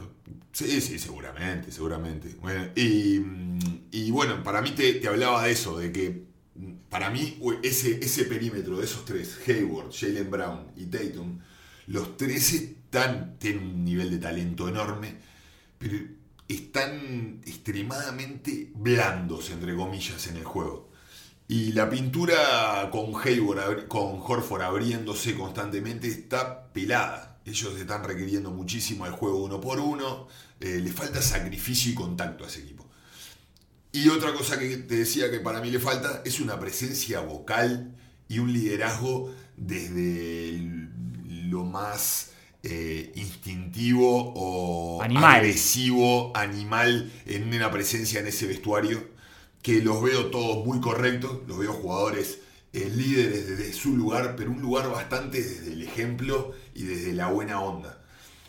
[0.52, 2.36] Sí, sí, seguramente, seguramente.
[2.42, 3.60] Bueno, y, mm,
[3.92, 8.00] y bueno, para mí te, te hablaba de eso, de que mm, para mí ese,
[8.04, 11.38] ese perímetro de esos tres, Hayward, Jalen Brown y Tatum,
[11.88, 15.16] los tres están, tienen un nivel de talento enorme,
[15.78, 15.98] pero
[16.48, 20.90] están extremadamente blandos, entre comillas, en el juego.
[21.48, 27.42] Y la pintura con Hayward, con Horford abriéndose constantemente está pelada.
[27.46, 30.28] Ellos están requiriendo muchísimo el juego uno por uno.
[30.60, 32.86] eh, le falta sacrificio y contacto a ese equipo.
[33.92, 37.96] Y otra cosa que te decía que para mí le falta es una presencia vocal
[38.28, 40.60] y un liderazgo desde
[41.28, 42.33] lo más
[42.64, 45.36] eh, instintivo o Animal.
[45.36, 49.04] agresivo, animal, en una presencia en ese vestuario,
[49.62, 52.40] que los veo todos muy correctos, los veo jugadores
[52.72, 57.28] eh, líderes desde su lugar, pero un lugar bastante desde el ejemplo y desde la
[57.28, 58.02] buena onda.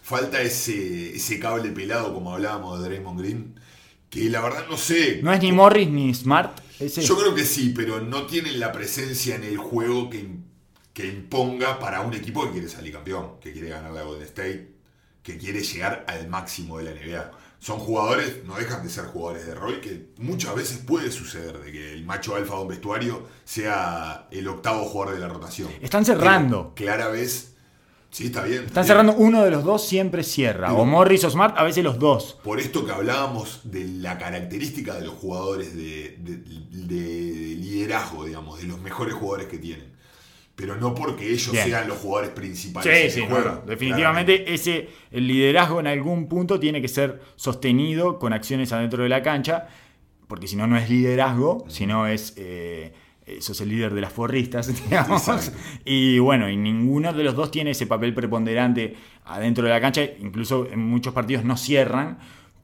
[0.02, 3.60] Falta ese, ese cable pelado, como hablábamos de Draymond Green,
[4.10, 5.20] que la verdad no sé.
[5.22, 6.60] No es ni Morris ni Smart.
[6.78, 10.28] Yo creo que sí, pero no tienen la presencia en el juego que,
[10.94, 14.72] que imponga para un equipo que quiere salir campeón, que quiere ganar la Golden State,
[15.22, 17.30] que quiere llegar al máximo de la NBA.
[17.58, 21.72] Son jugadores, no dejan de ser jugadores de rol, que muchas veces puede suceder de
[21.72, 25.70] que el macho alfa de un vestuario sea el octavo jugador de la rotación.
[25.80, 26.72] Están cerrando.
[26.76, 27.54] Pero clara vez,
[28.10, 28.64] sí, está bien.
[28.66, 28.86] Están bien.
[28.86, 30.74] cerrando uno de los dos, siempre cierra.
[30.74, 32.38] O Morris o Smart, a veces los dos.
[32.44, 38.58] Por esto que hablábamos de la característica de los jugadores de, de- de liderazgo, digamos,
[38.60, 39.93] de los mejores jugadores que tienen.
[40.56, 41.66] Pero no porque ellos Bien.
[41.66, 43.12] sean los jugadores principales.
[43.12, 43.62] Sí, sí, juego, no.
[43.66, 49.08] definitivamente ese el liderazgo en algún punto tiene que ser sostenido con acciones adentro de
[49.08, 49.66] la cancha,
[50.28, 52.34] porque si no, no es liderazgo, sino es...
[52.36, 52.92] Eh,
[53.26, 55.26] eh, sos el líder de las forristas, digamos.
[55.26, 55.58] Exacto.
[55.84, 60.02] Y bueno, y ninguno de los dos tiene ese papel preponderante adentro de la cancha.
[60.20, 62.18] Incluso en muchos partidos no cierran.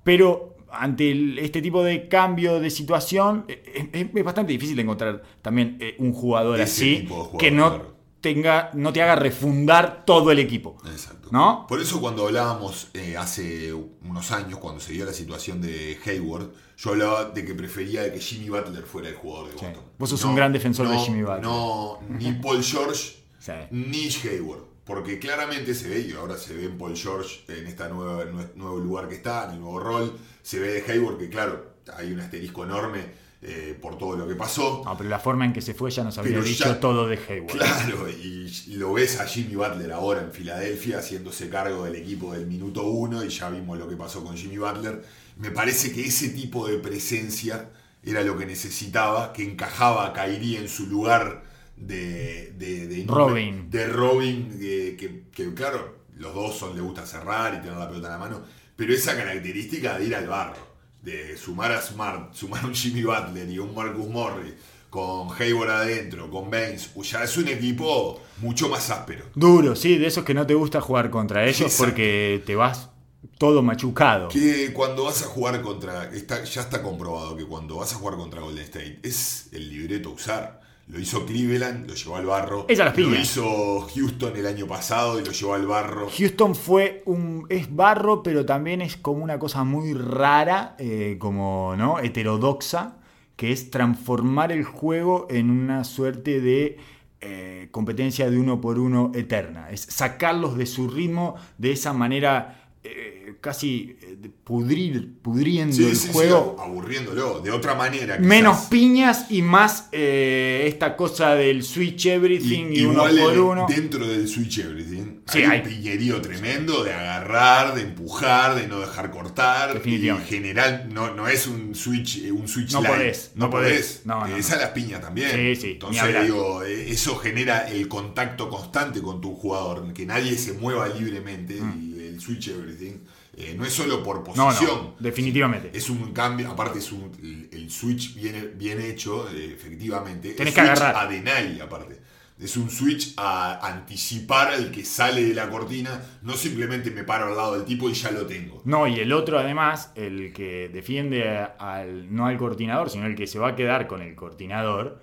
[0.05, 5.23] Pero ante el- este tipo de cambio de situación, eh, es, es bastante difícil encontrar
[5.43, 7.97] también eh, un jugador así jugador, que no claro.
[8.21, 10.77] tenga, no te haga refundar todo el equipo.
[10.87, 11.29] Exacto.
[11.33, 11.67] ¿No?
[11.69, 16.51] Por eso cuando hablábamos eh, hace unos años, cuando se dio la situación de Hayward,
[16.77, 19.67] yo hablaba de que prefería de que Jimmy Butler fuera el jugador de Sí.
[19.67, 19.85] Boston.
[19.99, 21.43] Vos sos un gran defensor de Jimmy Butler.
[21.43, 23.53] No, ni Paul George, Sí.
[23.71, 24.70] ni Hayward.
[24.85, 28.25] Porque claramente se ve, y ahora se ve en Paul George en este nuevo,
[28.57, 32.13] nuevo lugar que está, en el nuevo rol, se ve de Hayward que claro, hay
[32.13, 33.05] un asterisco enorme
[33.43, 34.83] eh, por todo lo que pasó.
[34.85, 37.07] No, pero la forma en que se fue ya nos había Pero dicho ya- todo
[37.07, 37.53] de Hayward.
[37.57, 42.47] Claro, y lo ves a Jimmy Butler ahora en Filadelfia haciéndose cargo del equipo del
[42.47, 45.03] minuto uno y ya vimos lo que pasó con Jimmy Butler.
[45.37, 47.71] Me parece que ese tipo de presencia
[48.03, 51.45] era lo que necesitaba, que encajaba a Kyrie en su lugar
[51.81, 53.71] de, de, de- Robin.
[53.71, 57.89] De Robin, que, que- que, claro, los dos son, le gusta cerrar y tener la
[57.89, 58.43] pelota en la mano,
[58.77, 60.71] pero esa característica de ir al barro,
[61.03, 64.53] de sumar a Smart, sumar a un Jimmy Butler y un Marcus Morris,
[64.91, 69.25] con Hayward adentro, con Baines, ya es un equipo mucho más áspero.
[69.35, 71.85] Duro, sí, de esos que no te gusta jugar contra ellos Exacto.
[71.85, 72.91] porque te vas
[73.39, 74.29] todo machucado.
[74.29, 76.13] Que cuando vas a jugar contra.
[76.13, 80.09] Está, ya está comprobado que cuando vas a jugar contra Golden State es el libreto
[80.11, 80.61] a usar.
[80.89, 82.67] Lo hizo Cleveland, lo llevó al barro.
[82.69, 86.09] Es a las Lo hizo Houston el año pasado y lo llevó al barro.
[86.11, 87.47] Houston fue un.
[87.49, 92.01] es barro, pero también es como una cosa muy rara, eh, como ¿no?
[92.01, 92.97] heterodoxa,
[93.37, 96.79] que es transformar el juego en una suerte de
[97.21, 99.71] eh, competencia de uno por uno eterna.
[99.71, 102.57] Es sacarlos de su ritmo de esa manera.
[102.83, 106.57] Eh, casi eh, pudrir, pudriendo Sí, el sí, sí, juego.
[106.59, 107.41] aburriéndolo.
[107.41, 108.17] De otra manera.
[108.17, 108.27] quizás.
[108.27, 113.67] Menos piñas y más eh, esta cosa del switch everything y, uno igual por uno.
[113.69, 118.81] dentro del switch everything hay, hay- un piñerío tremendo de agarrar, de empujar, de no
[118.81, 119.83] dejar cortar.
[119.85, 122.95] Y en general no, no es un switch, eh, un switch No light.
[122.97, 124.03] podés, no no podés.
[124.07, 125.31] No, no, Esa es la piña también.
[125.33, 130.37] Sí, sí, ni Entonces digo, eso genera el contacto constante con tu jugador, que nadie
[130.39, 131.57] se mueva libremente.
[131.57, 132.99] Y el switch everything
[133.37, 134.71] eh, no es solo por no, posición.
[134.71, 135.71] no, definitivamente.
[135.73, 140.33] Es un cambio, aparte es un, el, el switch bien, bien hecho, eh, efectivamente.
[140.35, 141.07] Tenés que switch agarrar.
[141.07, 142.01] a deny, aparte.
[142.39, 147.27] Es un switch a anticipar al que sale de la cortina, no simplemente me paro
[147.27, 148.63] al lado del tipo y ya lo tengo.
[148.65, 151.29] No, y el otro además, el que defiende
[151.59, 155.03] al, no al coordinador, sino el que se va a quedar con el coordinador,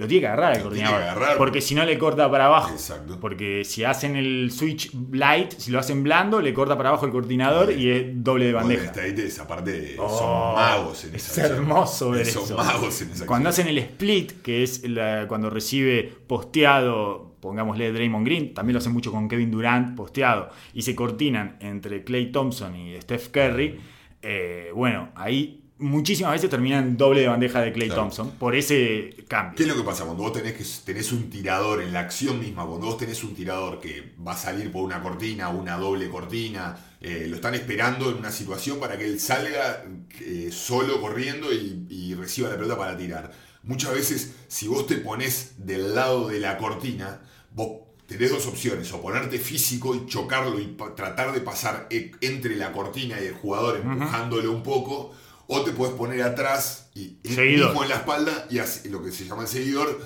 [0.00, 1.02] lo tiene que agarrar tiene coordinador.
[1.02, 1.36] agarrar.
[1.36, 2.72] Porque si no le corta para abajo.
[2.72, 3.18] Exacto.
[3.20, 7.12] Porque si hacen el switch light, si lo hacen blando, le corta para abajo el
[7.12, 8.84] coordinador y es doble de bandeja.
[8.86, 11.58] State es, aparte, Oh, son magos en es esa acción.
[11.58, 12.56] hermoso ver Son eso.
[12.56, 13.66] magos en esa Cuando acción.
[13.68, 18.92] hacen el split, que es la- cuando recibe posteado, pongámosle Draymond Green, también lo hacen
[18.92, 23.78] mucho con Kevin Durant posteado, y se cortinan entre Clay Thompson y Steph Curry,
[24.22, 28.02] eh, bueno, ahí muchísimas veces terminan doble de bandeja de Clay Claro.
[28.02, 29.56] Thompson por ese cambio.
[29.56, 30.04] ¿Qué es lo que pasa?
[30.04, 33.34] Cuando vos tenés, que, tenés un tirador en la acción misma, cuando vos tenés un
[33.34, 38.10] tirador que va a salir por una cortina, una doble cortina, eh, lo están esperando
[38.10, 39.84] en una situación para que él salga
[40.20, 43.32] eh, solo corriendo y, y reciba la pelota para tirar.
[43.62, 47.20] Muchas veces, si vos te pones del lado de la cortina,
[47.52, 52.56] vos tenés dos opciones, o ponerte físico y chocarlo y tratar de pasar e- entre
[52.56, 55.12] la cortina y el jugador empujándolo un poco,
[55.52, 57.66] o te puedes poner atrás y Seguidor.
[57.70, 60.00] mismo en la espalda y hace- lo que se llama el seguidor,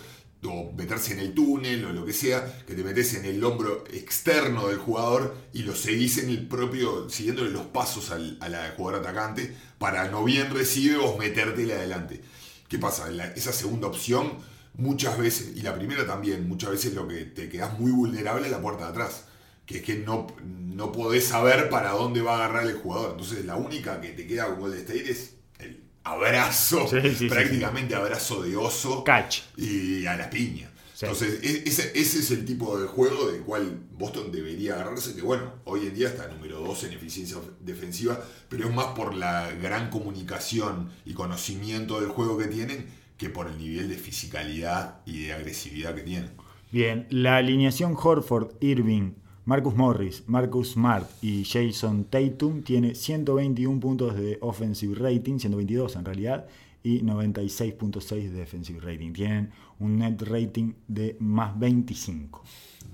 [0.46, 3.85] o meterse en el túnel o lo que sea, que te metes en el hombro
[3.92, 8.74] externo del jugador y lo seguís en el propio, siguiéndole los pasos al, a la
[8.76, 12.20] jugador atacante, para no bien recibe vos metértele adelante.
[12.68, 13.11] ¿Qué pasa?
[13.11, 14.33] La- esa segunda opción,
[14.74, 18.50] muchas veces, y la primera también, muchas veces lo que te quedas muy vulnerable es
[18.52, 19.24] la puerta de atrás.
[19.66, 23.12] Que es que no, no podés saber para dónde va a agarrar el jugador.
[23.12, 27.29] Entonces la única que te queda con Golden State es el abrazo, Sí, sí, sí,
[27.29, 29.40] prácticamente abrazo de oso Catch.
[29.57, 30.70] y a la piña.
[31.00, 35.53] Entonces, ese, ese es el tipo de juego del cual Boston debería agarrarse, que bueno,
[35.64, 39.90] hoy en día está número 2 en eficiencia defensiva, pero es más por la gran
[39.90, 42.87] comunicación y conocimiento del juego que tienen
[43.18, 46.31] que por el nivel de fisicalidad y de agresividad que tienen.
[46.70, 49.12] Bien, la alineación Horford, Irving,
[49.46, 56.04] Marcus Morris, Marcus Smart y Jason Tatum tiene 121 puntos de offensive rating, 122 en
[56.04, 56.46] realidad,
[56.83, 59.12] y 96.6 de defensive rating.
[59.12, 62.42] Tienen un net rating de más 25.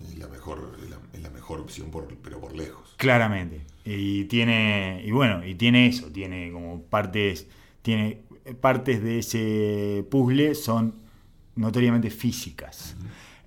[0.02, 0.76] Es la mejor,
[1.22, 2.94] la mejor opción, por, pero por lejos.
[2.96, 3.60] Claramente.
[3.84, 7.46] Y tiene, y bueno, y tiene eso, tiene como partes,
[7.82, 8.22] tiene
[8.60, 10.94] partes de ese puzzle son
[11.54, 12.96] notoriamente físicas.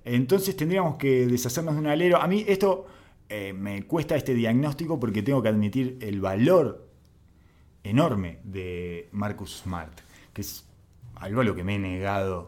[0.04, 2.20] Entonces tendríamos que deshacernos de un alero.
[2.20, 2.86] A mí esto
[3.28, 6.88] eh, me cuesta este diagnóstico porque tengo que admitir el valor
[7.82, 10.00] enorme de Marcus Smart,
[10.32, 10.64] que es
[11.16, 12.46] algo a lo que me he negado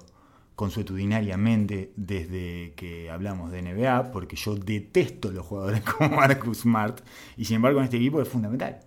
[0.55, 7.01] consuetudinariamente desde que hablamos de NBA, porque yo detesto los jugadores como Marcus Smart,
[7.37, 8.81] y sin embargo en este equipo es fundamental.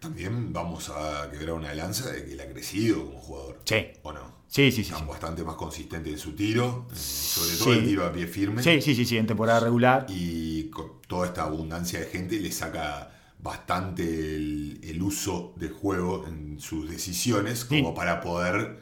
[0.00, 3.60] También vamos a quebrar una lanza de que él ha crecido como jugador.
[3.64, 3.86] Sí.
[4.02, 4.38] ¿O no?
[4.46, 4.92] Sí, sí, sí.
[4.92, 5.04] Está sí.
[5.08, 7.78] bastante más consistente en su tiro, sobre todo Sí.
[7.80, 8.62] el tiro a pie firme.
[8.62, 10.06] Sí, sí, sí, sí, en temporada regular.
[10.08, 16.24] Y con toda esta abundancia de gente le saca bastante el, el uso de juego
[16.28, 17.94] en sus decisiones como Sí.
[17.96, 18.78] para poder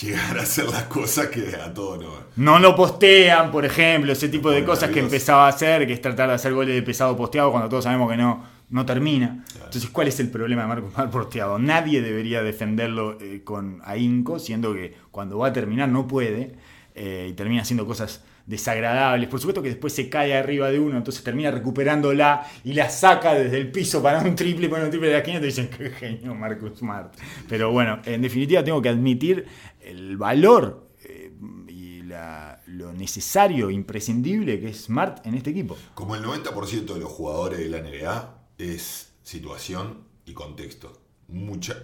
[0.00, 2.10] llegar a hacer las cosas que a todos no.
[2.36, 6.00] No lo postean, por ejemplo, ese tipo de cosas que empezaba a hacer, que es
[6.00, 9.44] tratar de hacer goles de pesado posteado cuando todos sabemos que no, no termina.
[9.54, 11.58] Entonces, ¿cuál es el problema de Marcos Mal posteado?
[11.58, 16.54] Nadie debería defenderlo eh, con ahínco, siendo que cuando va a terminar no puede
[16.94, 19.28] eh, y termina haciendo cosas desagradables.
[19.28, 23.32] Por supuesto que después se cae arriba de uno, entonces termina recuperándola y la saca
[23.34, 25.90] desde el piso para un triple, para un triple de la esquina te dicen, qué
[25.90, 27.14] genio Marcus Smart.
[27.48, 29.46] Pero bueno, en definitiva tengo que admitir
[29.80, 31.32] el valor eh,
[31.68, 35.76] y la- lo necesario, imprescindible que es Smart en este equipo.
[35.94, 40.99] Como el 90% de los jugadores de la NBA es situación y contexto.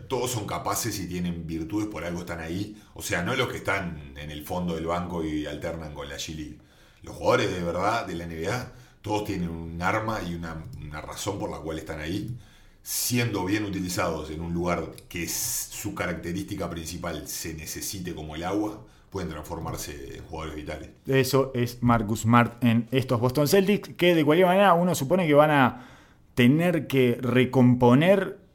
[0.09, 2.77] Todos son capaces y tienen virtudes, por algo están ahí.
[2.95, 6.17] O sea, no los que están en el fondo del banco y alternan con la
[6.17, 6.59] G-League.
[7.03, 10.65] Los jugadores de verdad de la NBA, todos tienen un arma y una,
[11.01, 12.37] razón por la cual están ahí.
[12.83, 18.85] Siendo bien utilizados en un lugar que su característica principal se necesite como el agua,
[19.11, 20.91] pueden transformarse en jugadores vitales.
[21.07, 25.35] Eso es Marcus Smart en estos Boston Celtics, que de cualquier manera uno supone que
[25.35, 25.89] van a
[26.35, 28.46] tener que recomponer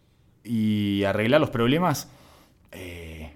[0.43, 2.09] y arreglar los problemas
[2.71, 3.33] eh,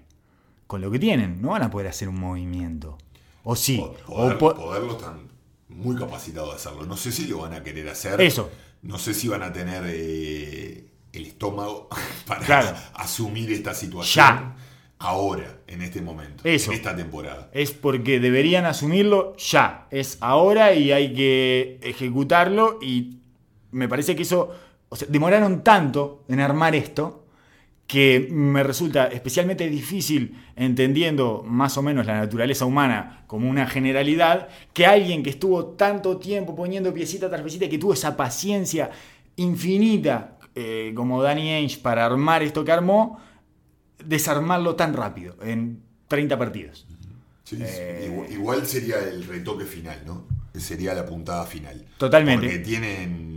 [0.66, 1.40] con lo que tienen.
[1.40, 2.98] No van a poder hacer un movimiento.
[3.44, 3.80] O sí.
[4.06, 5.28] O po- poderlo están
[5.68, 6.86] muy capacitados de hacerlo.
[6.86, 8.20] No sé si lo van a querer hacer.
[8.20, 8.50] Eso.
[8.82, 11.88] No sé si van a tener eh, el estómago
[12.26, 12.76] para Claro.
[12.94, 14.56] asumir esta situación Ya.
[14.98, 16.70] ahora, en este momento, Eso.
[16.72, 17.50] en esta temporada.
[17.52, 19.86] es porque deberían asumirlo ya.
[19.90, 22.78] Es ahora y hay que ejecutarlo.
[22.82, 23.18] Y
[23.70, 24.54] me parece que eso.
[24.96, 27.26] O sea, demoraron tanto en armar esto
[27.86, 34.48] que me resulta especialmente difícil, entendiendo más o menos la naturaleza humana como una generalidad,
[34.72, 38.90] que alguien que estuvo tanto tiempo poniendo piecita tras piecita, que tuvo esa paciencia
[39.36, 43.20] infinita eh, como Danny Ainge para armar esto que armó,
[44.04, 46.86] desarmarlo tan rápido, en 30 partidos.
[47.44, 47.58] Sí.
[47.60, 48.08] Eh.
[48.10, 50.26] Igual, igual sería el retoque final, ¿no?
[50.54, 51.84] Sería la puntada final.
[51.98, 52.46] Totalmente.
[52.46, 53.35] Porque tienen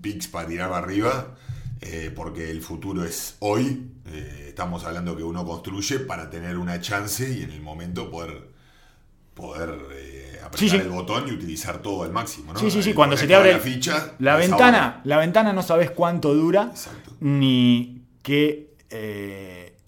[0.00, 1.36] picks para tirar arriba,
[1.80, 3.86] eh, porque el futuro es hoy.
[4.06, 8.48] Eh, estamos hablando que uno construye para tener una chance y en el momento poder,
[9.34, 10.76] poder eh, apretar Sí, sí.
[10.76, 12.58] el botón y utilizar todo al máximo, ¿no?
[12.58, 15.00] Sí, sí, sí, cuando se te abre la ficha, La ventana, ahora.
[15.04, 17.16] la ventana no sabes cuánto dura, Exacto.
[17.20, 18.74] ni qué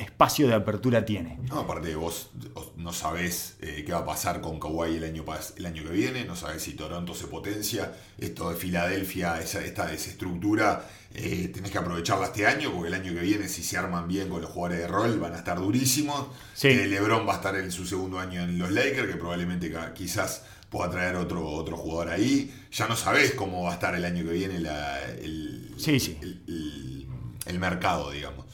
[0.02, 1.38] espacio de apertura tiene.
[1.48, 5.24] No, aparte vos vos no sabés eh, qué va a pasar con Kawhi el año,
[5.56, 9.86] el año que viene, no sabés si Toronto se potencia, esto de Filadelfia, esa, esta
[9.86, 14.06] desestructura, eh, tenés que aprovecharla este año, porque el año que viene si se arman
[14.08, 16.26] bien con los jugadores de rol van a estar durísimos.
[16.54, 16.68] Sí.
[16.68, 20.42] Eh, LeBron va a estar en su segundo año en los Lakers, que probablemente quizás
[20.70, 22.52] pueda traer otro, otro jugador ahí.
[22.72, 26.16] Ya no sabés cómo va a estar el año que viene la- el, Sí, sí.
[26.22, 27.06] el- el-
[27.46, 28.46] el mercado, digamos.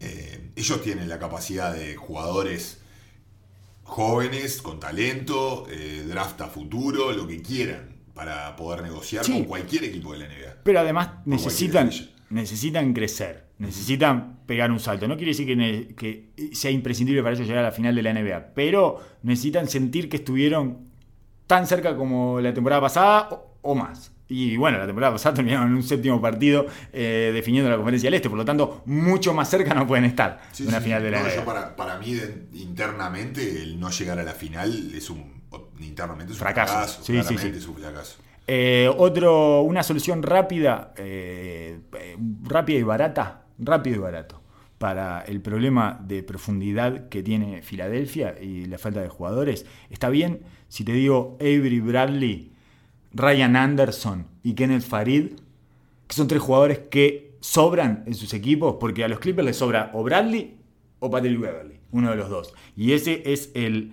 [0.00, 2.80] Eh, ellos tienen la capacidad de jugadores
[3.84, 9.32] jóvenes, con talento, eh, draft a futuro, lo que quieran, para poder negociar Sí.
[9.32, 10.56] con cualquier equipo de la NBA.
[10.64, 11.90] Pero además necesitan,
[12.30, 15.06] necesitan crecer, necesitan pegar un salto.
[15.06, 15.46] No quiere decir
[15.96, 20.08] que, sea imprescindible para ellos llegar a la final de la NBA, pero necesitan sentir
[20.08, 20.78] que estuvieron
[21.46, 24.10] tan cerca como la temporada pasada o, o más.
[24.28, 28.14] Y bueno, la temporada pasada terminaron en un séptimo partido eh, definiendo la conferencia del
[28.14, 30.84] Este, por lo tanto, mucho más cerca no pueden estar de una sí.
[30.84, 32.16] final de la No, yo para, para mí,
[32.54, 35.42] internamente, el no llegar a la final es un,
[35.80, 36.72] internamente es un Fracaso.
[36.74, 37.02] fracaso.
[37.02, 37.52] Sí, sí, sí.
[37.54, 38.16] es un fracaso.
[38.48, 41.80] Eh, otro, una solución rápida, eh,
[42.44, 44.40] rápida y barata, rápido y barato,
[44.78, 49.66] para el problema de profundidad que tiene Filadelfia y la falta de jugadores.
[49.90, 52.52] Está bien si te digo Avery Bradley,
[53.16, 55.30] Ryan Anderson y Kenneth Farid,
[56.06, 59.90] que son tres jugadores que sobran en sus equipos, porque a los Clippers les sobra
[59.94, 60.56] o Bradley
[60.98, 62.54] o Patrick Beverly, uno de los dos.
[62.76, 63.92] Y ese es el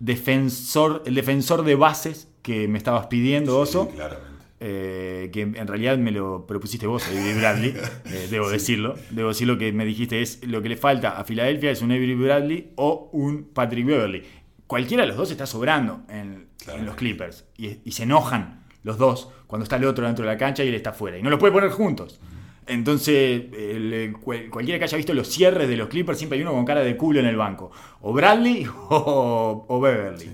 [0.00, 3.88] defensor, el defensor de bases que me estabas pidiendo, Oso.
[3.90, 4.26] Sí, claramente.
[4.58, 7.74] Eh, que en realidad me lo propusiste vos, Avery Bradley,
[8.06, 8.96] eh, debo decirlo.
[9.10, 12.14] Debo decirlo que me dijiste es lo que le falta a Filadelfia es un Avery
[12.14, 14.22] Bradley o un Patrick Beverly.
[14.66, 16.80] Cualquiera de los dos está sobrando en, Claro.
[16.80, 20.30] en los Clippers y, y se enojan los dos cuando está el otro dentro de
[20.32, 22.20] la cancha y él está fuera y no los puede poner juntos.
[22.68, 26.52] Entonces, el- cual- cualquiera que haya visto los cierres de los Clippers, siempre hay uno
[26.52, 27.70] con cara de culo en el banco.
[28.00, 30.28] O Bradley o, o Beverly.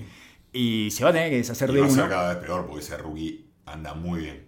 [0.52, 2.08] Y se va a tener que deshacer Y de va a ser uno.
[2.10, 4.46] cada vez peor porque ese rookie anda muy bien.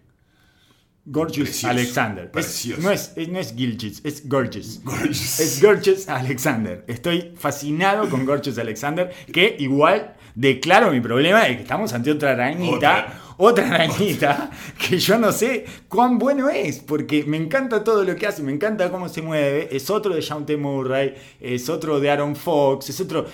[1.07, 2.25] Gorgeous Precioso, Alexander.
[2.25, 2.81] Es- precioso.
[2.83, 4.83] no, es, es- no es Gilchis, es Gorgeous.
[4.83, 5.41] Gorgeous.
[5.41, 6.85] Es Gorgeous Alexander.
[6.89, 12.33] Estoy fascinado con Gorgeous Alexander, que igual declaro mi problema de que estamos ante otra
[12.33, 13.21] arañita.
[13.37, 18.29] Otra, arañita que yo no sé cuán bueno es, porque me encanta todo lo que
[18.29, 19.69] hace, me encanta cómo se mueve.
[19.73, 23.27] Es otro de Shawnte Murray, es otro de Aaron Fox, es otro.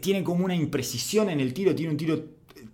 [0.00, 2.22] Tiene como una imprecisión en el tiro, tiene un tiro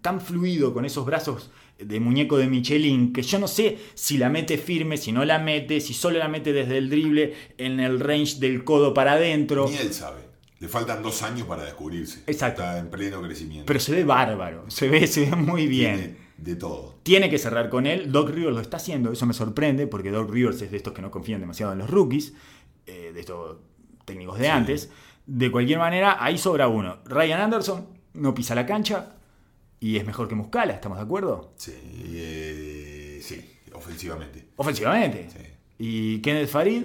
[0.02, 4.28] tan fluido con esos brazos de muñeco de Michelin que yo no sé si la
[4.28, 8.00] mete firme, si no la mete, si solo la mete desde el drible en el
[8.00, 9.68] range del codo para adentro.
[9.68, 10.25] Ni él sabe.
[10.58, 12.22] Le faltan dos años para descubrirse.
[12.26, 12.62] Exacto.
[12.62, 13.66] Está en pleno crecimiento.
[13.66, 15.96] Pero se ve bárbaro, se ve, se ve muy bien.
[15.96, 16.94] Tiene de todo.
[17.02, 18.10] Tiene que cerrar con él.
[18.12, 21.02] Doc Rivers lo está haciendo, eso me sorprende, porque Doc Rivers es de estos que
[21.02, 22.32] no confían demasiado en los rookies,
[22.86, 23.58] eh, de estos
[24.04, 24.50] técnicos de Sí.
[24.50, 24.90] antes.
[25.26, 26.98] De cualquier manera, ahí sobra uno.
[27.04, 29.14] Ryan Anderson no pisa la cancha
[29.80, 31.52] y es mejor que Muscala, ¿estamos de acuerdo?
[31.56, 31.72] Sí,
[32.14, 34.44] eh, sí, ofensivamente.
[34.56, 35.28] Ofensivamente.
[35.30, 35.38] Sí.
[35.78, 36.82] Y Kenneth Farid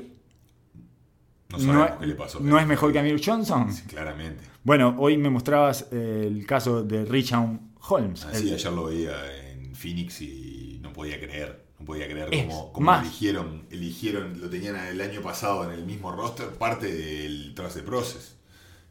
[1.51, 2.39] No no, sabemos qué le pasó.
[2.39, 3.71] no es mejor que Amir Johnson.
[3.73, 4.43] Sí, claramente.
[4.63, 8.25] Bueno, hoy me mostrabas el caso de Richard Holmes.
[8.25, 11.65] Así El- ayer lo veía en Phoenix y no podía creer.
[11.79, 12.29] No podía creer
[12.71, 12.71] cómo,
[13.01, 17.81] eligieron, eligieron, lo tenían el año pasado en el mismo roster, parte del Trust de
[17.81, 18.35] Process.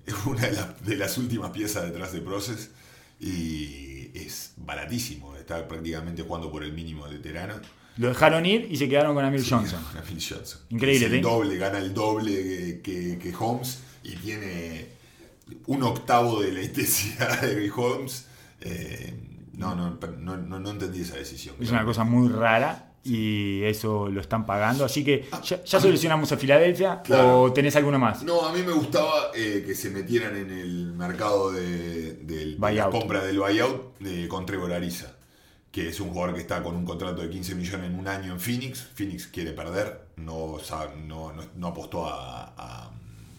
[0.04, 2.70] Es una de, las- de las últimas piezas de Trust de Process
[3.20, 5.36] y es baratísimo.
[5.36, 7.54] Está prácticamente jugando por el mínimo de veterano.
[7.96, 9.82] Lo dejaron ir y se quedaron con Amir Johnson.
[9.92, 10.60] Con Phil Johnson.
[10.70, 11.22] Increíble, Es el ¿sí?
[11.22, 14.86] doble, gana el doble que, que- que Holmes y tiene
[15.66, 18.26] un octavo de la intensidad de Holmes.
[18.62, 19.14] Eh,
[19.54, 21.54] no, no, no, no, entendí esa decisión.
[21.60, 24.84] Es una cosa muy rara y eso lo están pagando.
[24.86, 27.42] Así que ya, ya solucionamos a Filadelfia Claro.
[27.42, 28.22] o tenés alguno más.
[28.22, 32.88] No, a mí me gustaba eh, que se metieran en el mercado de, de la
[32.90, 35.14] compra del buyout de, con Trevor Ariza,
[35.70, 38.32] que es un jugador que está con un contrato de 15 millones en un año
[38.32, 38.80] en Phoenix.
[38.94, 40.58] Phoenix quiere perder, no,
[41.06, 42.90] no, no- apostó a, a-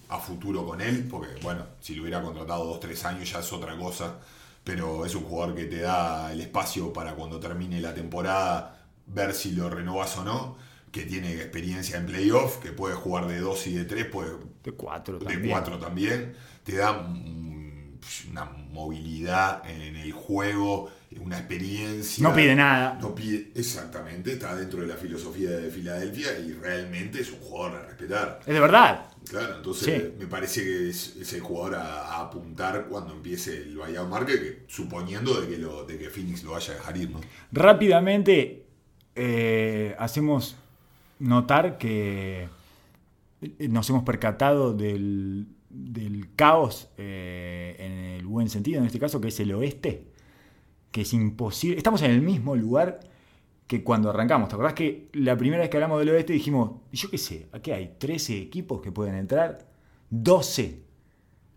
[0.09, 3.77] a futuro con él, porque bueno, si lo hubiera contratado 2-3 años ya es otra
[3.77, 4.15] cosa,
[4.63, 8.77] pero es un jugador que te da el espacio para cuando termine la temporada
[9.07, 10.57] ver si lo renovas o no.
[10.91, 14.73] Que tiene experiencia en playoff, que puede jugar de 2 y de 3, puede De
[14.73, 15.49] cuatro de también.
[15.51, 16.91] 4 también, te da
[18.29, 22.24] una movilidad en el juego, una experiencia.
[22.28, 22.97] No pide nada.
[23.01, 27.80] No pide, exactamente, está dentro de la filosofía de Filadelfia y realmente es un jugador
[27.82, 28.39] a respetar.
[28.45, 29.05] Es de verdad.
[29.30, 30.14] Claro, entonces Sí.
[30.20, 34.39] me parece que es, es el jugador a, a apuntar cuando empiece el buyout market,
[34.41, 37.22] que, suponiendo de que, lo, de que Phoenix lo vaya a dejar ir, ¿no?
[37.51, 38.66] Rápidamente
[39.16, 40.55] eh, hacemos
[41.20, 42.47] notar que
[43.41, 49.22] eh, nos hemos percatado del, del caos eh, en el buen sentido, en este caso,
[49.22, 50.05] que es el oeste,
[50.92, 51.78] que es imposible.
[51.78, 53.00] Estamos en el mismo lugar
[53.66, 54.50] que cuando arrancamos.
[54.50, 57.72] ¿Te acordás que la primera vez que hablamos del oeste dijimos, yo qué sé, aquí
[57.72, 59.66] hay 13 equipos que pueden entrar?
[60.10, 60.84] 12.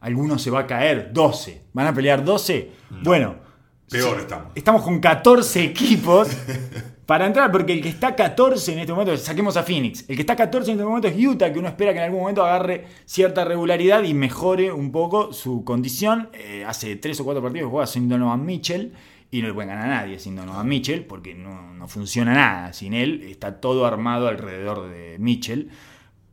[0.01, 1.62] Alguno se va a caer, 12.
[1.72, 2.70] ¿Van a pelear 12?
[3.03, 3.37] Bueno.
[3.91, 4.53] Peor sí, estamos.
[4.55, 6.28] Estamos con 14 equipos
[7.07, 10.22] para entrar, porque el que está 14 en este momento, saquemos a Phoenix, el que
[10.22, 12.87] está 14 en este momento es Utah, que uno espera que en algún momento agarre
[13.05, 16.30] cierta regularidad y mejore un poco su condición.
[16.32, 18.93] Eh, hace 3 o 4 partidos juega sin Donovan Mitchell
[19.35, 22.72] y no le pueden ganar a nadie sin Donovan Mitchell, porque no, no funciona nada
[22.72, 25.70] sin él, está todo armado alrededor de Mitchell.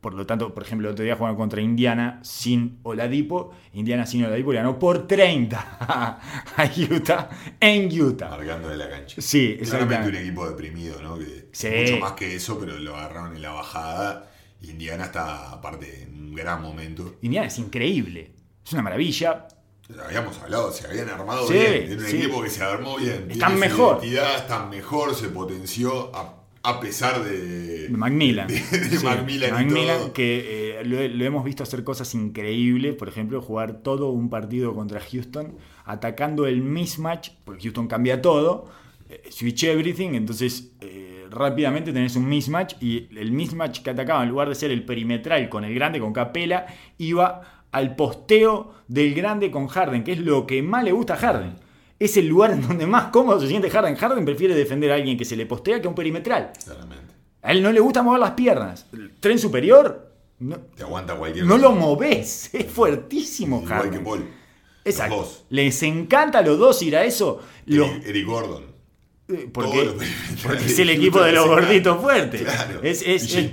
[0.02, 3.56] Por lo tanto, por ejemplo, el otro día jugaron contra Indiana sin Oladipo.
[3.74, 6.20] Indiana sin Oladipo le ganó por 30 a
[6.91, 7.30] Utah
[7.60, 8.30] en Utah.
[8.30, 9.20] Marcando de la cancha.
[9.20, 11.18] Sí, Claramente un equipo deprimido, ¿no?
[11.18, 11.70] Que Sí.
[11.82, 14.32] Mucho más que eso, pero lo agarraron en la bajada.
[14.62, 17.16] Indiana está, aparte, en un gran momento.
[17.24, 18.32] Indiana es increíble.
[18.64, 19.47] Es una maravilla.
[20.05, 21.73] Habíamos hablado, se habían armado Sí, bien.
[21.91, 22.17] Era un sí.
[22.17, 23.27] equipo que se armó bien.
[23.29, 23.97] Están mejor.
[24.01, 27.87] identidad, están mejor, se potenció a, a pesar de.
[27.91, 28.47] Macmillan.
[28.47, 30.13] De, de Sí, Macmillan y Macmillan, todo.
[30.13, 34.73] que eh, lo, lo hemos visto hacer cosas increíbles, por ejemplo, jugar todo un partido
[34.75, 38.69] contra Houston, atacando el mismatch, porque Houston cambia todo,
[39.09, 44.29] eh, switch everything, entonces eh, rápidamente tenés un mismatch y el mismatch que atacaba, en
[44.29, 46.67] lugar de ser el perimetral con el grande, con Capela,
[46.97, 51.17] iba al posteo del grande con Harden, que es lo que más le gusta a
[51.17, 51.55] Harden.
[51.99, 53.95] Es el lugar en donde más cómodo se siente Harden.
[53.95, 56.51] Harden prefiere defender a alguien que se le postea que a un perimetral.
[56.63, 57.13] Claramente.
[57.43, 58.88] A él no le gusta mover las piernas.
[58.93, 61.67] El tren superior, no, Te aguanta cualquier no cosa.
[61.67, 62.49] lo movés.
[62.53, 64.03] Es fuertísimo, Igual que Harden.
[64.03, 64.30] Paul.
[64.84, 65.15] Exacto.
[65.17, 65.45] Los dos.
[65.49, 67.39] Les encanta a los dos ir a eso.
[67.67, 68.65] Los- Eric, Eric Gordon.
[69.53, 69.91] Porque,
[70.43, 72.41] porque es el equipo de los gorditos fuertes.
[72.41, 72.79] Claro.
[72.84, 73.51] Es, es, y es-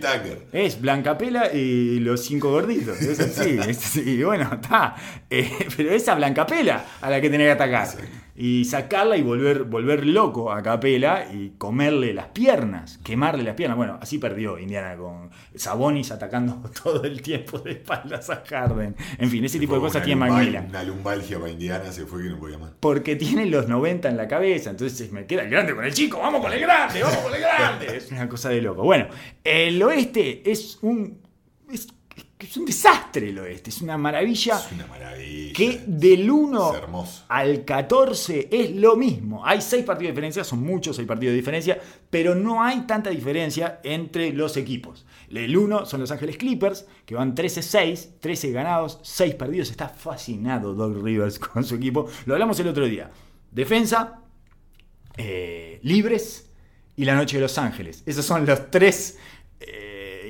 [0.52, 3.00] es Blancapela y los cinco gorditos.
[3.00, 3.58] Es así.
[3.68, 4.00] es así.
[4.00, 4.94] Y bueno, está.
[5.30, 7.84] Eh, pero esa Blancapela a la que tenés que atacar.
[7.86, 8.08] Exacto.
[8.40, 13.76] Y sacarla y volver, volver loco a Capela y comerle las piernas, quemarle las piernas.
[13.76, 18.94] Bueno, así perdió Indiana con Sabonis atacando todo el tiempo de espaldas a Harden.
[19.18, 20.68] En fin, ese tipo de cosas tiene Macmillan.
[20.68, 22.70] Una lumbalgia para Indiana se fue que no podía más.
[22.78, 26.20] Porque tiene los 90 en la cabeza, entonces me queda el grande con el chico,
[26.20, 27.86] vamos con el grande, vamos con el grande.
[27.96, 28.84] Es una cosa de loco.
[28.84, 29.08] Bueno,
[29.42, 31.26] el oeste es un.
[32.38, 34.58] Es, es un desastre el oeste, es una maravilla.
[34.58, 35.52] Es una maravilla.
[35.54, 37.24] Que del 1 Es hermoso.
[37.28, 39.44] al 14 es lo mismo.
[39.44, 41.80] Hay 6 partidos de diferencia, son muchos 6 partidos de diferencia,
[42.10, 45.04] pero no hay tanta diferencia entre los equipos.
[45.30, 49.70] El 1 son Los Ángeles Clippers, que van 13-6, 13 ganados, 6 perdidos.
[49.70, 52.08] Está fascinado Doug Rivers con su equipo.
[52.26, 53.10] Lo hablamos el otro día.
[53.50, 54.20] Defensa,
[55.16, 56.50] eh, libres
[56.96, 58.02] y la noche de Los Ángeles.
[58.06, 59.18] Esos son los tres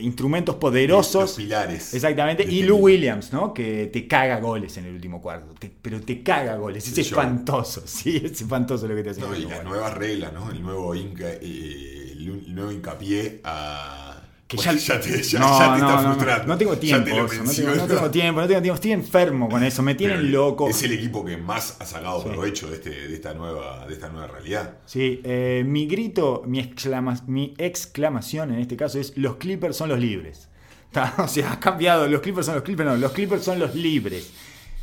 [0.00, 1.22] instrumentos poderosos.
[1.22, 1.94] Los pilares.
[1.94, 2.44] Exactamente.
[2.44, 2.78] Y Lou.
[2.78, 3.52] Williams, ¿no?
[3.52, 5.54] Que te caga goles en el último cuarto.
[5.58, 6.86] Te- pero te caga goles.
[6.86, 7.82] Es espantoso.
[7.86, 9.20] Sí, es espantoso lo que te hace.
[9.20, 10.50] No, y las nuevas reglas, ¿no?
[10.50, 14.07] El nuevo, inca, eh, el nuevo hincapié a.
[14.48, 16.14] Que ya, te, ya- no, ya te no, está no, no.
[16.14, 16.46] frustrando.
[16.46, 17.50] No tengo tiempo, te no, tengo, no
[17.86, 18.74] tengo tiempo, no tengo tiempo.
[18.76, 19.82] Estoy enfermo con eso.
[19.82, 20.68] Me tienen Pero loco.
[20.70, 22.28] Es el equipo que más ha sacado Sí.
[22.30, 24.78] provecho de, este, de, esta nueva, de esta nueva realidad.
[24.86, 29.90] Sí, eh, mi grito, mi, exclama- mi exclamación en este caso es: los Clippers son
[29.90, 30.48] los libres.
[31.18, 32.08] O sea, ha cambiado.
[32.08, 34.32] Los Clippers son los Clippers, no, los Clippers son los libres.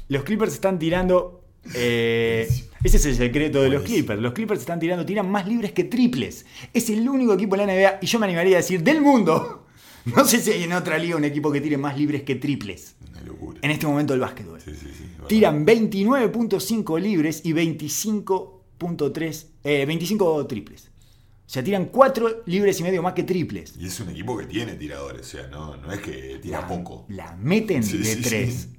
[0.09, 1.41] Los Clippers están tirando.
[1.73, 2.47] Eh,
[2.83, 3.83] ese es el secreto de los.
[3.83, 4.21] Clippers.
[4.21, 6.45] Los Clippers están tirando, tiran más libres que triples.
[6.73, 9.61] Es el único equipo de la NBA, y yo me animaría a decir, del mundo.
[10.05, 12.95] No sé si hay en otra liga un equipo que tire más libres que triples.
[13.09, 13.59] Una locura.
[13.63, 14.61] En este momento del básquetbol.
[14.61, 15.05] Sí, sí, sí.
[15.27, 20.91] Tiran 29.5 libres y 25.3, eh, 25 triples.
[21.45, 23.73] O sea, tiran 4 libres y medio más que triples.
[23.79, 26.67] Y es un equipo que tiene tiradores, o sea, no, no es que tira la,
[26.67, 27.07] poco.
[27.09, 28.69] La meten de sí, 3.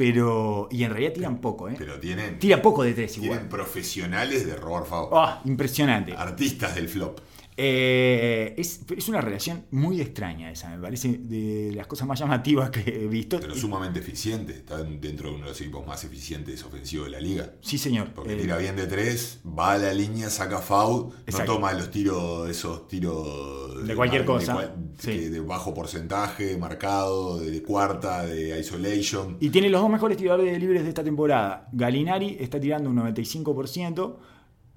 [0.00, 0.66] Pero.
[0.70, 1.74] Y en realidad tiran poco, ¿eh?
[1.76, 3.48] Pero tienen, Tira poco de 3 tienen igual.
[3.50, 5.10] profesionales de robar FAO.
[5.12, 6.14] Ah, impresionante.
[6.16, 7.18] Artistas del flop.
[7.62, 12.70] Eh, es, es una relación muy extraña esa, me parece de las cosas más llamativas
[12.70, 13.38] que he visto.
[13.38, 14.56] Pero sumamente eficientes.
[14.56, 17.52] Están dentro de uno de los equipos más eficientes ofensivos de la liga.
[17.60, 18.12] Sí, señor.
[18.14, 21.90] Porque Eh, tira bien de tres, va a la línea, saca foul, no toma los
[21.90, 25.10] tiros, esos tiros De cualquier de cosa, cual- sí.
[25.12, 29.36] que de bajo porcentaje, marcado, de, de cuarta, de isolation.
[29.38, 31.68] Y tiene los dos mejores tiradores de libres de esta temporada.
[31.72, 34.16] Galinari está tirando un 95%,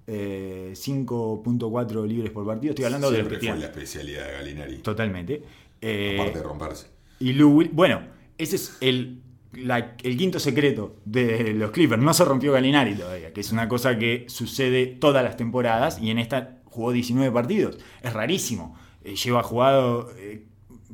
[0.07, 2.71] eh, 5.4 libres por partido.
[2.71, 4.77] Estoy hablando de Siempre fue la especialidad de Galinari.
[4.77, 5.43] Totalmente.
[5.81, 6.87] Eh, aparte de romperse.
[7.19, 8.01] y Lou bueno,
[8.37, 9.21] ese es el,
[9.53, 12.01] la- el quinto secreto de los Clippers.
[12.01, 16.09] No se rompió Galinari todavía, que es una cosa que sucede todas las temporadas y
[16.09, 17.77] en esta jugó 19 partidos.
[18.01, 18.77] Es rarísimo.
[19.03, 20.45] Eh, lleva jugado, eh,